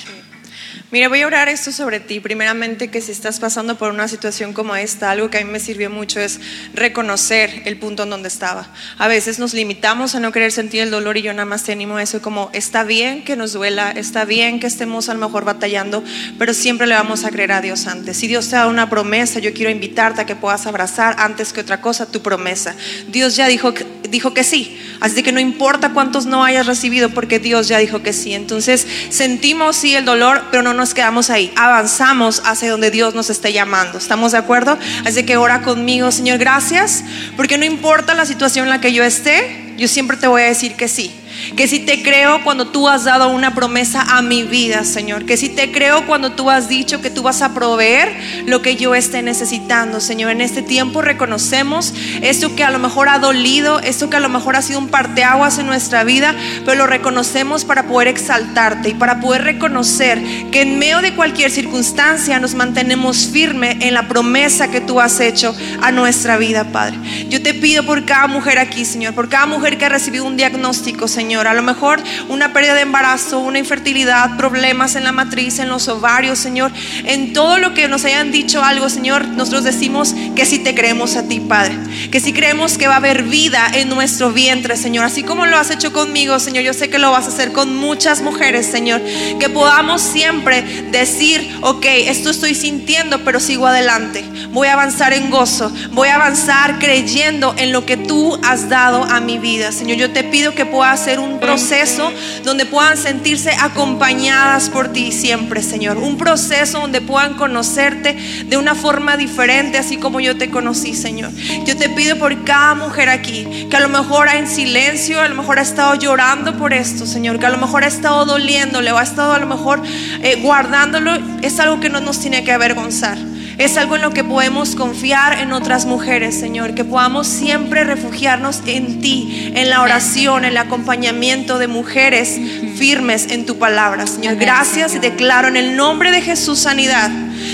Mira, 0.91 1.09
voy 1.09 1.23
a 1.23 1.27
orar 1.27 1.49
esto 1.49 1.73
sobre 1.73 2.01
ti. 2.01 2.21
Primeramente, 2.21 2.89
que 2.89 3.01
si 3.01 3.13
estás 3.13 3.39
pasando 3.39 3.79
por 3.79 3.93
una 3.93 4.09
situación 4.09 4.53
como 4.53 4.75
esta, 4.75 5.11
algo 5.11 5.31
que 5.31 5.39
a 5.39 5.45
mí 5.45 5.51
me 5.51 5.61
sirvió 5.61 5.91
mucho 5.91 6.21
es 6.21 6.41
reconocer 6.75 7.63
el 7.65 7.77
punto 7.79 8.03
en 8.03 8.11
donde 8.11 8.29
estaba. 8.29 8.69
A 8.99 9.09
veces 9.09 9.39
nos 9.39 9.55
limitamos 9.55 10.15
a 10.15 10.21
no 10.21 10.33
querer 10.33 10.53
sentir 10.53 10.83
el 10.83 10.91
dolor 10.91 11.17
y 11.17 11.23
yo 11.23 11.33
nada 11.33 11.45
más 11.45 11.65
te 11.65 11.73
animo 11.73 11.97
a 11.97 12.03
eso 12.03 12.21
como 12.21 12.51
está 12.53 12.85
bien 12.85 13.25
que 13.25 13.37
nos 13.37 13.53
duela, 13.53 13.91
está 13.91 14.25
bien 14.25 14.61
que 14.61 14.67
estemos 14.67 15.09
a 15.09 15.15
lo 15.15 15.21
mejor 15.21 15.45
batallando, 15.45 16.03
pero 16.39 16.55
siempre 16.55 16.87
le 16.87 16.95
vamos 16.95 17.25
a 17.25 17.31
creer 17.31 17.53
a 17.53 17.61
Dios 17.61 17.87
antes. 17.87 18.17
Si 18.17 18.27
Dios 18.27 18.49
te 18.49 18.57
da 18.57 18.67
una 18.67 18.91
promesa, 18.91 19.39
yo 19.39 19.53
quiero 19.53 19.71
invitarte 19.71 20.23
a 20.23 20.27
que 20.27 20.37
puedas 20.37 20.67
abrazar 20.67 21.17
antes 21.19 21.53
que 21.53 21.61
otra 21.61 21.81
cosa 21.81 22.11
tu 22.11 22.21
promesa. 22.23 22.75
Dios 23.09 23.37
ya 23.37 23.47
dijo, 23.47 23.73
dijo 24.09 24.35
que 24.35 24.45
sí, 24.45 24.79
así 25.01 25.23
que 25.23 25.33
no 25.33 25.41
importa 25.41 25.93
cuántos 25.93 26.27
no 26.27 26.45
hayas 26.45 26.67
recibido 26.67 27.11
porque 27.11 27.39
Dios 27.39 27.69
ya 27.69 27.79
dijo 27.79 28.03
que 28.03 28.13
sí. 28.13 28.35
Entonces 28.35 28.87
sentimos 29.11 29.77
sí 29.77 29.95
el 29.95 30.05
dolor, 30.05 30.43
pero 30.51 30.60
no 30.63 30.75
nos 30.75 30.95
quedamos 30.95 31.31
ahí, 31.31 31.53
avanzamos 31.57 32.43
hacia 32.45 32.71
donde 32.71 32.91
Dios 32.91 33.15
nos 33.15 33.31
está 33.31 33.51
llamando. 33.51 33.99
¿Estamos 33.99 34.33
de 34.33 34.39
acuerdo? 34.39 34.79
Así 35.05 35.25
que 35.25 35.37
ora 35.37 35.63
conmigo, 35.63 36.11
Señor, 36.13 36.39
gracias, 36.39 37.05
porque 37.37 37.59
no 37.59 37.65
importa 37.65 38.15
la 38.15 38.27
situación 38.27 38.67
en 38.67 38.71
la 38.71 38.81
que 38.81 38.93
yo 38.93 39.05
esté, 39.05 39.75
yo 39.77 39.89
siempre 39.89 40.17
te 40.17 40.27
voy 40.27 40.43
a 40.43 40.47
decir 40.47 40.75
que 40.75 40.89
sí. 40.89 41.20
Que 41.57 41.69
si 41.69 41.81
te 41.81 42.03
creo 42.03 42.43
cuando 42.45 42.69
tú 42.69 42.89
has 42.89 43.05
dado 43.05 43.29
una 43.29 43.55
promesa 43.55 44.03
a 44.03 44.23
mi 44.23 44.43
vida, 44.43 44.85
Señor. 44.85 45.25
Que 45.25 45.37
si 45.37 45.49
te 45.49 45.73
creo 45.73 46.07
cuando 46.07 46.33
tú 46.33 46.51
has 46.51 46.69
dicho 46.69 47.01
que 47.01 47.11
tú 47.11 47.23
vas 47.23 47.43
a 47.43 47.55
proveer 47.55 48.45
lo 48.47 48.63
que 48.63 48.77
yo 48.77 48.95
esté 48.95 49.23
necesitando, 49.23 50.01
Señor. 50.01 50.31
En 50.31 50.41
este 50.41 50.63
tiempo 50.63 51.03
reconocemos 51.03 51.95
esto 52.23 52.55
que 52.55 52.65
a 52.65 52.71
lo 52.71 52.79
mejor 52.79 53.09
ha 53.09 53.19
dolido, 53.19 53.81
esto 53.81 54.11
que 54.11 54.17
a 54.17 54.21
lo 54.21 54.29
mejor 54.29 54.57
ha 54.57 54.63
sido 54.63 54.79
un 54.79 54.89
parteaguas 54.89 55.59
en 55.59 55.67
nuestra 55.67 56.05
vida, 56.05 56.35
pero 56.65 56.77
lo 56.77 56.87
reconocemos 56.87 57.65
para 57.65 57.87
poder 57.87 58.09
exaltarte 58.09 58.91
y 58.91 58.95
para 58.95 59.21
poder 59.21 59.45
reconocer 59.45 60.23
que 60.51 60.63
en 60.63 60.79
medio 60.79 61.01
de 61.01 61.15
cualquier 61.15 61.51
circunstancia 61.51 62.39
nos 62.41 62.55
mantenemos 62.55 63.29
firme 63.29 63.79
en 63.81 63.95
la 63.95 64.09
promesa 64.09 64.71
que 64.71 64.81
tú 64.81 65.01
has 65.01 65.21
hecho 65.21 65.55
a 65.81 65.93
nuestra 65.93 66.37
vida, 66.37 66.65
Padre. 66.73 66.99
Yo 67.29 67.43
te 67.43 67.55
pido 67.55 67.85
por 67.85 68.05
cada 68.05 68.27
mujer 68.27 68.59
aquí, 68.59 68.85
Señor, 68.85 69.15
por 69.15 69.29
cada 69.29 69.47
mujer 69.47 69.79
que 69.79 69.85
ha 69.85 69.89
recibido 69.89 70.25
un 70.25 70.37
diagnóstico, 70.37 71.09
Señor 71.09 71.30
Señor. 71.31 71.47
A 71.47 71.55
lo 71.55 71.63
mejor 71.63 72.03
una 72.29 72.53
pérdida 72.53 72.75
de 72.75 72.81
embarazo, 72.81 73.39
una 73.39 73.61
infertilidad, 73.61 74.37
problemas 74.37 74.97
en 74.97 75.05
la 75.05 75.13
matriz, 75.13 75.61
en 75.61 75.69
los 75.69 75.87
ovarios, 75.87 76.41
Señor. 76.41 76.73
En 77.05 77.33
todo 77.33 77.57
lo 77.59 77.73
que 77.73 77.87
nos 77.87 78.05
hayan 78.05 78.33
dicho 78.33 78.65
algo, 78.65 78.89
Señor, 78.89 79.25
nosotros 79.29 79.63
decimos 79.63 80.13
que 80.35 80.45
si 80.45 80.59
te 80.59 80.75
creemos 80.75 81.15
a 81.15 81.29
ti, 81.29 81.39
Padre. 81.39 81.77
Que 82.11 82.21
si 82.21 82.33
creemos 82.33 82.79
que 82.79 82.87
va 82.87 82.95
a 82.95 82.99
haber 82.99 83.25
vida 83.25 83.71
en 83.75 83.89
nuestro 83.89 84.33
vientre, 84.33 84.77
Señor. 84.77 85.05
Así 85.05 85.23
como 85.23 85.47
lo 85.47 85.57
has 85.57 85.71
hecho 85.71 85.93
conmigo, 85.93 86.39
Señor, 86.39 86.65
yo 86.65 86.73
sé 86.73 86.89
que 86.89 86.99
lo 86.99 87.11
vas 87.11 87.27
a 87.27 87.29
hacer 87.29 87.53
con 87.53 87.77
muchas 87.77 88.23
mujeres, 88.23 88.67
Señor. 88.67 89.01
Que 89.39 89.49
podamos 89.49 90.01
siempre 90.01 90.63
decir, 90.91 91.59
ok, 91.63 91.85
esto 91.85 92.31
estoy 92.31 92.55
sintiendo, 92.55 93.25
pero 93.25 93.41
sigo 93.41 93.67
adelante. 93.67 94.25
Voy 94.51 94.69
a 94.69 94.75
avanzar 94.75 95.13
en 95.13 95.31
gozo. 95.31 95.73
Voy 95.93 96.09
a 96.09 96.17
avanzar 96.17 96.79
creyendo 96.79 97.55
en 97.59 97.73
lo 97.73 97.85
que 97.85 97.97
tú 97.97 98.39
has 98.45 98.69
dado 98.69 99.05
a 99.05 99.21
mi 99.21 99.39
vida, 99.39 99.73
Señor. 99.73 99.99
Yo 99.99 100.11
te 100.11 100.25
pido 100.25 100.55
que 100.55 100.67
puedas 100.67 101.01
un 101.19 101.41
proceso 101.41 102.13
donde 102.45 102.67
puedan 102.67 102.97
sentirse 102.97 103.51
acompañadas 103.59 104.69
por 104.69 104.93
ti 104.93 105.13
siempre, 105.13 105.63
Señor. 105.63 105.99
Un 105.99 106.17
proceso 106.17 106.81
donde 106.81 107.01
puedan 107.01 107.35
conocerte 107.35 108.17
de 108.47 108.57
una 108.57 108.75
forma 108.75 109.17
diferente, 109.17 109.79
así 109.79 109.97
como 109.97 110.21
yo 110.21 110.37
te 110.37 110.51
conocí, 110.51 110.95
Señor. 110.95 111.33
Yo 111.65 111.77
te 111.77 111.89
pido 111.91 112.19
por 112.19 112.45
cada 112.45 112.75
mujer 112.75 113.09
aquí, 113.09 113.69
que 113.71 113.77
a 113.77 113.81
lo 113.81 113.89
mejor 113.89 114.29
en 114.29 114.49
silencio, 114.49 115.21
a 115.21 115.29
lo 115.29 115.35
mejor 115.35 115.59
ha 115.59 115.63
estado 115.63 115.95
llorando 115.95 116.57
por 116.57 116.73
esto, 116.73 117.07
Señor, 117.07 117.39
que 117.39 117.47
a 117.47 117.51
lo 117.51 117.59
mejor 117.59 117.85
ha 117.85 117.89
estado 117.89 118.25
doliéndole 118.25 118.93
o 118.93 118.99
ha 118.99 119.03
estado 119.03 119.33
a 119.33 119.39
lo 119.39 119.47
mejor 119.47 119.83
eh, 120.23 120.41
guardándolo, 120.43 121.13
es 121.43 121.59
algo 121.61 121.81
que 121.81 121.89
no 121.89 122.01
nos 122.01 122.21
tiene 122.21 122.45
que 122.45 122.53
avergonzar. 122.53 123.19
Es 123.59 123.77
algo 123.77 123.97
en 123.97 124.01
lo 124.01 124.11
que 124.13 124.25
podemos 124.25 124.75
confiar 124.75 125.39
en 125.39 125.53
otras 125.53 125.85
mujeres, 125.85 126.35
Señor, 126.41 126.75
que 126.75 126.83
podamos 126.83 127.27
siempre 127.27 127.85
refugiarnos 127.85 128.63
en 128.65 129.03
ti, 129.03 129.53
en 129.55 129.69
la 129.69 129.83
oración, 129.83 130.45
en 130.45 130.53
el 130.53 130.57
acompañamiento 130.57 131.59
de 131.59 131.69
mujeres 131.69 132.41
firmes 132.77 133.31
en 133.31 133.45
tu 133.45 133.59
palabra, 133.59 134.07
Señor. 134.07 134.37
Gracias 134.37 134.95
y 134.95 134.99
declaro 134.99 135.49
en 135.49 135.59
el 135.59 135.77
nombre 135.77 136.11
de 136.11 136.23
Jesús 136.23 136.61
sanidad. 136.61 137.11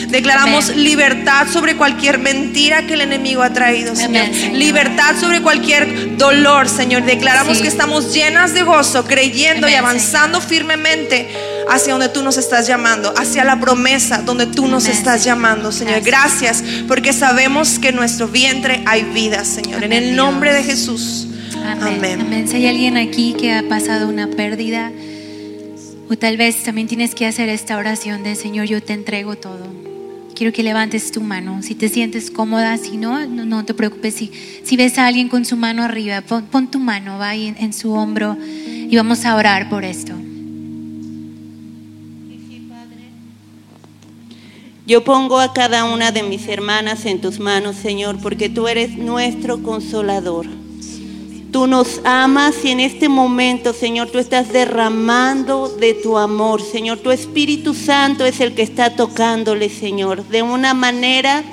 Declaramos 0.09 0.75
libertad 0.77 1.47
sobre 1.53 1.77
cualquier 1.77 2.19
mentira 2.19 2.87
que 2.87 2.95
el 2.95 3.03
enemigo 3.03 3.43
ha 3.43 3.53
traído, 3.53 3.95
Señor. 3.95 4.29
Libertad 4.53 5.17
sobre 5.21 5.43
cualquier 5.43 6.17
dolor, 6.17 6.69
Señor. 6.69 7.05
Declaramos 7.05 7.59
que 7.59 7.69
estamos 7.69 8.13
llenas 8.15 8.55
de 8.55 8.63
gozo, 8.63 9.05
creyendo 9.05 9.69
y 9.69 9.75
avanzando 9.75 10.41
firmemente 10.41 11.29
hacia 11.69 11.93
donde 11.93 12.09
tú 12.09 12.23
nos 12.23 12.37
estás 12.37 12.67
llamando, 12.67 13.13
hacia 13.17 13.45
la 13.45 13.59
promesa 13.59 14.19
donde 14.19 14.47
tú 14.47 14.67
nos 14.69 14.87
estás 14.87 15.25
llamando, 15.25 15.73
Señor. 15.73 16.01
Gracias 16.03 16.63
porque 16.87 17.13
sabemos 17.13 17.79
que 17.79 17.89
en 17.89 17.97
nuestro 17.97 18.29
vientre 18.29 18.83
hay 18.87 19.03
vida, 19.03 19.45
Señor. 19.45 19.85
En 19.85 19.93
el 19.93 20.17
nombre 20.17 20.53
de 20.53 20.63
Jesús. 20.63 21.27
Amén. 21.81 22.21
Amén. 22.21 22.49
Si 22.49 22.57
hay 22.57 22.67
alguien 22.67 22.97
aquí 22.97 23.35
que 23.39 23.53
ha 23.53 23.63
pasado 23.69 24.09
una 24.09 24.29
pérdida, 24.29 24.93
o 26.09 26.17
tal 26.17 26.37
vez 26.37 26.63
también 26.63 26.87
tienes 26.87 27.15
que 27.15 27.27
hacer 27.27 27.49
esta 27.49 27.77
oración 27.77 28.23
de 28.23 28.35
Señor, 28.35 28.67
yo 28.67 28.83
te 28.83 28.93
entrego 28.93 29.37
todo. 29.37 29.67
Quiero 30.35 30.53
que 30.53 30.63
levantes 30.63 31.13
tu 31.13 31.23
mano. 31.23 31.63
Si 31.63 31.75
te 31.75 31.89
sientes 31.89 32.31
cómoda, 32.31 32.77
si 32.77 32.99
no, 32.99 33.27
no, 33.27 33.65
te 33.65 33.73
preocupes. 33.73 34.15
Si, 34.15 34.77
ves 34.77 34.99
a 34.99 35.07
alguien 35.07 35.31
con 35.31 35.47
su 35.47 35.57
mano 35.57 35.83
arriba, 35.83 36.21
pon, 36.21 36.71
tu 36.71 36.79
mano, 36.79 37.19
va 37.19 37.31
ahí 37.31 37.55
en 37.59 37.73
su 37.73 37.93
hombro 37.93 38.37
y 38.39 38.95
vamos 38.95 39.25
a 39.25 39.35
orar 39.35 39.71
por 39.71 39.85
esto. 39.85 40.13
Yo 44.87 45.03
pongo 45.03 45.41
a 45.41 45.53
cada 45.53 45.85
una 45.85 46.13
de 46.13 46.23
mis 46.23 46.47
hermanas 46.47 47.07
en 47.07 47.21
tus 47.21 47.41
manos, 47.41 47.75
Señor, 47.75 48.19
porque 48.23 48.49
tú 48.49 48.69
eres 48.69 48.97
nuestro 48.97 49.61
consolador. 49.61 50.47
Tú 51.53 51.67
nos 51.67 52.01
amas 52.05 52.57
y 52.65 52.71
en 52.71 52.81
este 52.81 53.09
momento, 53.09 53.73
Señor, 53.73 54.11
tú 54.11 54.19
estás 54.19 54.53
derramando 54.53 55.69
de 55.69 55.95
tu 55.95 56.19
amor, 56.19 56.61
Señor. 56.61 56.99
Tu 56.99 57.11
Espíritu 57.11 57.73
Santo 57.73 58.25
es 58.27 58.41
el 58.41 58.55
que 58.55 58.63
está 58.63 58.97
tocándole, 58.97 59.69
Señor, 59.69 60.27
de 60.29 60.43
una 60.43 60.75
manera 60.75 61.45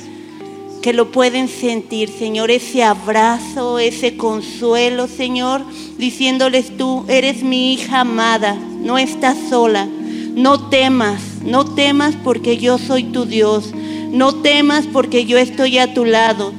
que 0.81 0.93
lo 0.93 1.11
pueden 1.11 1.47
sentir, 1.47 2.09
Señor, 2.09 2.51
ese 2.51 2.83
abrazo, 2.83 3.79
ese 3.79 4.17
consuelo, 4.17 5.07
Señor, 5.07 5.61
diciéndoles 5.97 6.75
tú, 6.75 7.05
eres 7.07 7.41
mi 7.41 7.73
hija 7.73 8.01
amada, 8.01 8.55
no 8.55 8.97
estás 8.97 9.37
sola, 9.49 9.85
no 9.85 10.69
temas, 10.69 11.21
no 11.43 11.63
temas 11.63 12.15
porque 12.21 12.57
yo 12.57 12.77
soy 12.77 13.03
tu 13.03 13.25
Dios. 13.25 13.73
No 14.13 14.35
temas 14.35 14.85
porque 14.85 15.25
yo 15.25 15.39
estoy 15.39 15.79
a 15.79 15.95
tu 15.95 16.05
lado. 16.05 16.53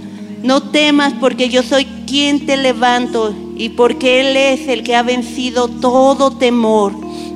No 0.45 0.63
temas 0.63 1.15
porque 1.19 1.49
yo 1.49 1.63
soy 1.63 1.87
quien 2.07 2.45
te 2.45 2.59
levanto 2.59 3.35
y 3.57 3.71
porque 3.71 4.21
Él 4.21 4.37
es 4.37 4.69
el 4.69 4.83
que 4.83 4.95
ha 4.95 5.03
vencido 5.03 5.69
todo 5.69 6.33
temor. 6.33 6.93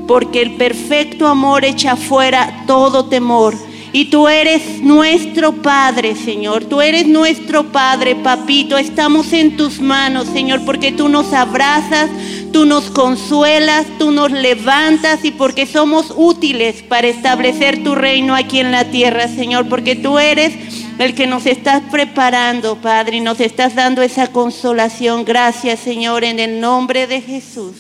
Porque 0.07 0.42
el 0.42 0.57
perfecto 0.57 1.27
amor 1.27 1.64
echa 1.64 1.97
fuera 1.97 2.64
todo 2.66 3.07
temor. 3.07 3.55
Y 3.94 4.11
tú 4.11 4.29
eres 4.29 4.83
nuestro 4.83 5.53
Padre, 5.53 6.16
Señor. 6.16 6.66
Tú 6.66 6.83
eres 6.83 7.07
nuestro 7.07 7.73
Padre, 7.73 8.14
papito. 8.14 8.77
Estamos 8.77 9.33
en 9.33 9.57
tus 9.57 9.81
manos, 9.81 10.29
Señor, 10.29 10.66
porque 10.66 10.92
tú 10.92 11.09
nos 11.09 11.33
abrazas, 11.33 12.11
tú 12.53 12.66
nos 12.66 12.90
consuelas, 12.90 13.87
tú 13.99 14.11
nos 14.11 14.31
levantas 14.31 15.25
y 15.25 15.31
porque 15.31 15.64
somos 15.64 16.12
útiles 16.14 16.83
para 16.83 17.07
establecer 17.09 17.83
tu 17.83 17.94
reino 17.94 18.35
aquí 18.35 18.61
en 18.61 18.71
la 18.71 18.85
tierra, 18.85 19.29
Señor, 19.29 19.66
porque 19.71 19.97
tú 19.97 20.18
eres 20.18 20.67
el 20.98 21.14
que 21.14 21.26
nos 21.26 21.46
estás 21.46 21.82
preparando, 21.90 22.76
Padre, 22.80 23.18
y 23.18 23.20
nos 23.20 23.40
estás 23.40 23.74
dando 23.74 24.02
esa 24.02 24.28
consolación. 24.28 25.24
Gracias, 25.24 25.80
Señor, 25.80 26.24
en 26.24 26.40
el 26.40 26.61
nombre 26.61 27.06
de 27.06 27.20
Jesús. 27.20 27.74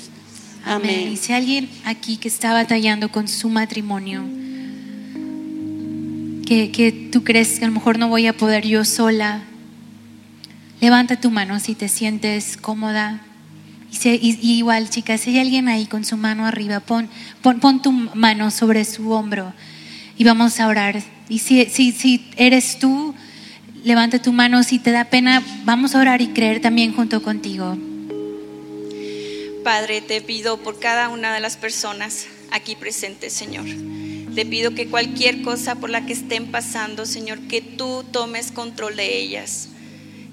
Amén. 0.64 1.12
Y 1.12 1.16
si 1.16 1.32
alguien 1.32 1.68
aquí 1.84 2.16
que 2.16 2.28
está 2.28 2.52
batallando 2.52 3.10
con 3.10 3.26
su 3.26 3.48
matrimonio, 3.48 4.22
que, 6.46 7.08
tú 7.12 7.24
crees 7.24 7.58
que 7.58 7.64
a 7.64 7.68
lo 7.68 7.74
mejor 7.74 7.98
no 7.98 8.08
voy 8.08 8.26
a 8.26 8.32
poder 8.32 8.66
yo 8.66 8.84
sola, 8.84 9.42
levanta 10.80 11.20
tu 11.20 11.30
mano 11.30 11.58
si 11.60 11.74
te 11.74 11.88
sientes 11.88 12.56
cómoda. 12.56 13.20
Y, 13.90 14.36
igual, 14.58 14.90
chicas, 14.90 15.22
si 15.22 15.30
hay 15.30 15.40
alguien 15.40 15.68
ahí 15.68 15.86
con 15.86 16.04
su 16.04 16.16
mano 16.16 16.46
arriba, 16.46 16.80
pon, 16.80 17.08
pon, 17.42 17.82
tu 17.82 17.90
mano 17.90 18.50
sobre 18.50 18.84
su 18.84 19.10
hombro 19.10 19.52
y 20.18 20.24
vamos 20.24 20.58
a 20.58 20.66
orar. 20.66 21.00
Y 21.28 21.38
si, 21.38 21.64
si, 21.66 21.92
si 21.92 22.28
eres 22.36 22.80
tú, 22.80 23.14
levanta 23.84 24.20
tu 24.20 24.32
mano. 24.32 24.64
Si 24.64 24.80
te 24.80 24.90
da 24.90 25.04
pena, 25.04 25.42
vamos 25.64 25.94
a 25.94 26.00
orar 26.00 26.20
y 26.20 26.28
creer 26.28 26.60
también 26.60 26.92
junto 26.92 27.22
contigo. 27.22 27.78
Padre, 29.62 30.00
te 30.00 30.20
pido 30.20 30.58
por 30.58 30.80
cada 30.80 31.08
una 31.08 31.32
de 31.32 31.40
las 31.40 31.56
personas 31.56 32.26
aquí 32.50 32.74
presentes, 32.74 33.32
Señor. 33.32 33.66
Te 34.34 34.44
pido 34.44 34.74
que 34.74 34.88
cualquier 34.88 35.42
cosa 35.42 35.76
por 35.76 35.90
la 35.90 36.04
que 36.04 36.14
estén 36.14 36.50
pasando, 36.50 37.06
Señor, 37.06 37.38
que 37.48 37.60
tú 37.60 38.04
tomes 38.10 38.50
control 38.50 38.96
de 38.96 39.18
ellas. 39.18 39.68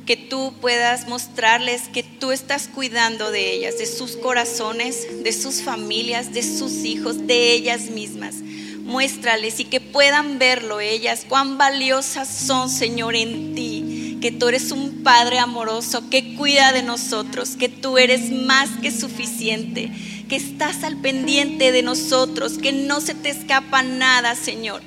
Que 0.06 0.16
tú 0.16 0.54
puedas 0.62 1.08
mostrarles 1.08 1.90
que 1.90 2.04
tú 2.04 2.32
estás 2.32 2.68
cuidando 2.68 3.32
de 3.32 3.54
ellas, 3.54 3.78
de 3.78 3.86
sus 3.86 4.16
corazones, 4.16 5.24
de 5.24 5.34
sus 5.34 5.62
familias, 5.62 6.34
de 6.34 6.44
sus 6.44 6.86
hijos, 6.86 7.28
de 7.28 7.54
ellas 7.54 7.90
mismas. 7.90 8.45
Muéstrales 8.86 9.60
y 9.60 9.66
que 9.66 9.82
puedan 9.82 10.40
verlo 10.40 10.80
ellas, 10.80 11.26
cuán 11.28 11.58
valiosas 11.58 12.30
son, 12.30 12.70
Señor, 12.70 13.16
en 13.16 13.54
ti. 13.54 14.18
Que 14.22 14.32
tú 14.32 14.48
eres 14.48 14.72
un 14.72 15.04
Padre 15.04 15.40
amoroso 15.40 16.10
que 16.10 16.36
cuida 16.36 16.72
de 16.72 16.82
nosotros, 16.82 17.58
que 17.58 17.68
tú 17.68 17.98
eres 17.98 18.32
más 18.32 18.70
que 18.82 18.92
suficiente 18.92 19.92
que 20.28 20.36
estás 20.36 20.84
al 20.84 20.98
pendiente 20.98 21.72
de 21.72 21.84
nosotros, 21.84 22.58
que 22.58 22.72
no 22.72 23.02
se 23.02 23.14
te 23.14 23.30
escapa 23.30 23.84
nada, 23.84 24.36
Señor. 24.36 24.82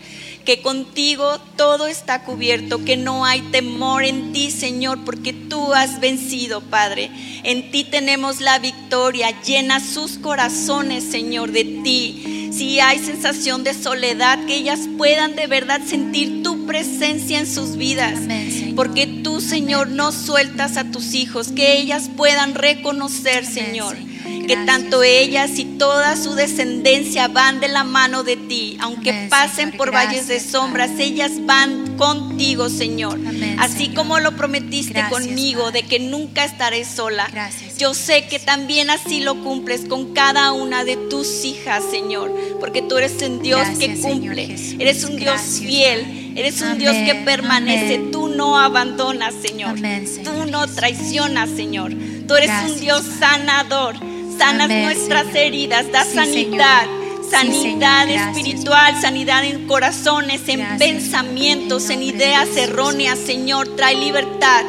Que 0.44 0.62
contigo 0.62 1.38
todo 1.56 1.86
está 1.86 2.24
cubierto, 2.24 2.84
que 2.84 2.96
no 2.96 3.26
hay 3.26 3.42
temor 3.52 4.04
en 4.04 4.32
ti, 4.32 4.50
Señor, 4.50 5.04
porque 5.04 5.34
tú 5.34 5.74
has 5.74 6.00
vencido, 6.00 6.62
Padre. 6.62 7.10
En 7.44 7.70
ti 7.70 7.84
tenemos 7.84 8.40
la 8.40 8.58
victoria. 8.58 9.42
Llena 9.42 9.78
sus 9.78 10.16
corazones, 10.18 11.04
Señor, 11.04 11.52
de 11.52 11.64
ti 11.64 12.37
Si 12.50 12.80
hay 12.80 12.98
sensación 12.98 13.64
de 13.64 13.74
soledad, 13.74 14.44
que 14.46 14.56
ellas 14.56 14.80
puedan 14.96 15.36
de 15.36 15.46
verdad 15.46 15.80
sentir 15.86 16.42
tu 16.42 16.66
presencia 16.66 17.38
en 17.38 17.46
sus 17.46 17.76
vidas. 17.76 18.16
Amén. 18.16 18.72
Porque 18.74 19.06
tú, 19.06 19.40
Señor, 19.40 19.88
no 19.88 20.12
sueltas 20.12 20.76
a 20.76 20.84
tus 20.84 21.14
hijos, 21.14 21.48
que 21.48 21.78
ellas 21.78 22.10
puedan 22.16 22.54
reconocer, 22.54 23.38
Amén, 23.44 23.52
Señor, 23.52 23.96
Señor. 23.96 24.46
que 24.46 24.56
tanto 24.66 25.02
ellas 25.02 25.58
y 25.58 25.64
toda 25.64 26.16
su 26.16 26.34
descendencia 26.34 27.28
van 27.28 27.60
de 27.60 27.68
la 27.68 27.84
mano 27.84 28.22
de 28.24 28.36
ti. 28.36 28.76
Aunque 28.80 29.10
Amén, 29.10 29.28
pasen 29.28 29.56
Señor. 29.70 29.76
por 29.76 29.92
valles 29.92 30.28
de 30.28 30.40
sombras, 30.40 30.90
Padre. 30.90 31.04
ellas 31.04 31.32
van 31.44 31.96
contigo, 31.96 32.68
Señor. 32.68 33.14
Amén, 33.14 33.56
Así 33.58 33.78
Señor. 33.86 33.94
como 33.94 34.20
lo 34.20 34.36
prometiste 34.36 34.92
Gracias, 34.94 35.10
conmigo, 35.26 35.64
Padre. 35.64 35.82
de 35.82 35.88
que 35.88 35.98
nunca 35.98 36.44
estaré 36.44 36.84
sola. 36.84 37.28
Gracias, 37.32 37.67
Yo 37.78 37.94
sé 37.94 38.26
que 38.26 38.40
también 38.40 38.90
así 38.90 39.20
lo 39.20 39.36
cumples 39.44 39.82
con 39.88 40.12
cada 40.12 40.50
una 40.52 40.82
de 40.84 40.96
tus 40.96 41.44
hijas, 41.44 41.84
Señor, 41.88 42.34
porque 42.58 42.82
tú 42.82 42.98
eres 42.98 43.22
un 43.22 43.40
Dios 43.40 43.60
Gracias, 43.60 43.78
que 43.78 44.00
cumple, 44.00 44.56
eres 44.80 45.04
un 45.04 45.16
Dios 45.16 45.40
fiel, 45.60 46.32
eres 46.36 46.60
un 46.60 46.76
Dios 46.76 46.96
que 46.96 47.14
permanece, 47.24 47.94
amén. 47.94 48.10
tú 48.10 48.26
no 48.28 48.58
abandonas, 48.58 49.32
Señor, 49.40 49.70
Amén, 49.78 50.08
Señor 50.08 50.34
tú 50.34 50.50
no 50.50 50.66
traicionas, 50.66 51.50
Señor, 51.50 51.92
tú 52.26 52.34
eres 52.34 52.48
Gracias, 52.48 52.72
un 52.72 52.80
Dios 52.80 53.04
sanador, 53.20 53.94
sanas 54.36 54.68
nuestras 54.68 55.26
Señor. 55.26 55.36
heridas, 55.38 55.92
da 55.92 56.04
Sí, 56.04 56.14
sanidad. 56.16 56.82
Señor. 56.82 56.98
Sanidad. 57.30 58.06
Gracias, 58.08 58.36
espiritual, 58.38 59.00
sanidad 59.02 59.44
en 59.44 59.66
corazones, 59.68 60.40
en 60.48 60.60
Gracias, 60.60 60.78
pensamientos, 60.78 61.90
en 61.90 62.02
ideas 62.02 62.48
erróneas, 62.56 63.18
Señor, 63.18 63.76
trae 63.76 63.94
libertad. 63.96 64.64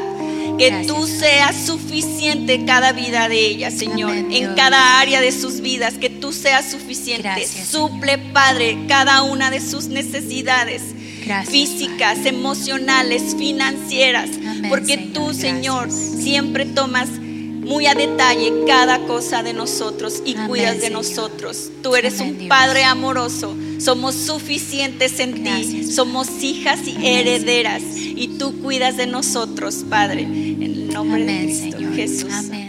Que 0.60 0.70
Gracias, 0.70 0.88
tú 0.96 1.08
seas 1.08 1.56
suficiente 1.66 2.54
en 2.54 2.66
cada 2.66 2.92
vida 2.92 3.28
de 3.30 3.40
ellas, 3.48 3.74
Señor. 3.74 4.12
Amén, 4.12 4.32
en 4.32 4.54
cada 4.56 5.00
área 5.00 5.22
de 5.22 5.32
sus 5.32 5.62
vidas, 5.62 5.96
que 5.96 6.10
tú 6.10 6.32
seas 6.34 6.70
suficiente. 6.70 7.24
Gracias, 7.24 7.70
Suple, 7.70 8.18
Padre, 8.18 8.78
cada 8.88 9.24
una 9.24 9.50
de 9.52 9.62
sus 9.62 9.88
necesidades. 9.88 10.84
Gracias, 11.26 11.50
físicas, 11.52 12.26
emocionales, 12.26 13.36
financieras, 13.38 14.30
Amén, 14.46 14.66
porque 14.70 14.96
Señor, 14.96 15.14
tú, 15.14 15.34
Señor, 15.34 15.92
siempre 15.92 16.66
tomas 16.66 17.08
muy 17.10 17.86
a 17.86 17.94
detalle 17.94 18.52
cada 18.66 19.00
cosa 19.06 19.44
de 19.44 19.54
nosotros 19.54 20.22
y 20.26 20.34
Amén, 20.36 20.48
cuidas 20.48 20.76
de 20.76 20.88
Señor. 20.88 21.04
nosotros. 21.04 21.70
Tú 21.84 21.96
eres 21.96 22.20
Amén, 22.20 22.34
un 22.34 22.38
Dios. 22.40 22.50
Padre 22.50 22.84
amoroso, 22.84 23.56
somos 23.80 24.16
suficientes 24.16 25.20
en 25.20 25.44
Gracias, 25.44 25.88
ti, 25.88 25.92
somos 25.92 26.44
hijas 26.44 26.80
y 26.88 27.06
herederas 27.06 27.82
y 27.96 28.38
tú 28.38 28.62
cuidas 28.62 28.98
de 28.98 29.08
nosotros, 29.08 29.86
Padre, 29.90 30.24
en 30.24 30.62
el 30.62 30.94
nombre 30.94 31.24
de 31.24 31.46
Cristo 31.46 31.78
Señor. 31.78 31.96
Jesús. 31.96 32.34
Amén. 32.34 32.69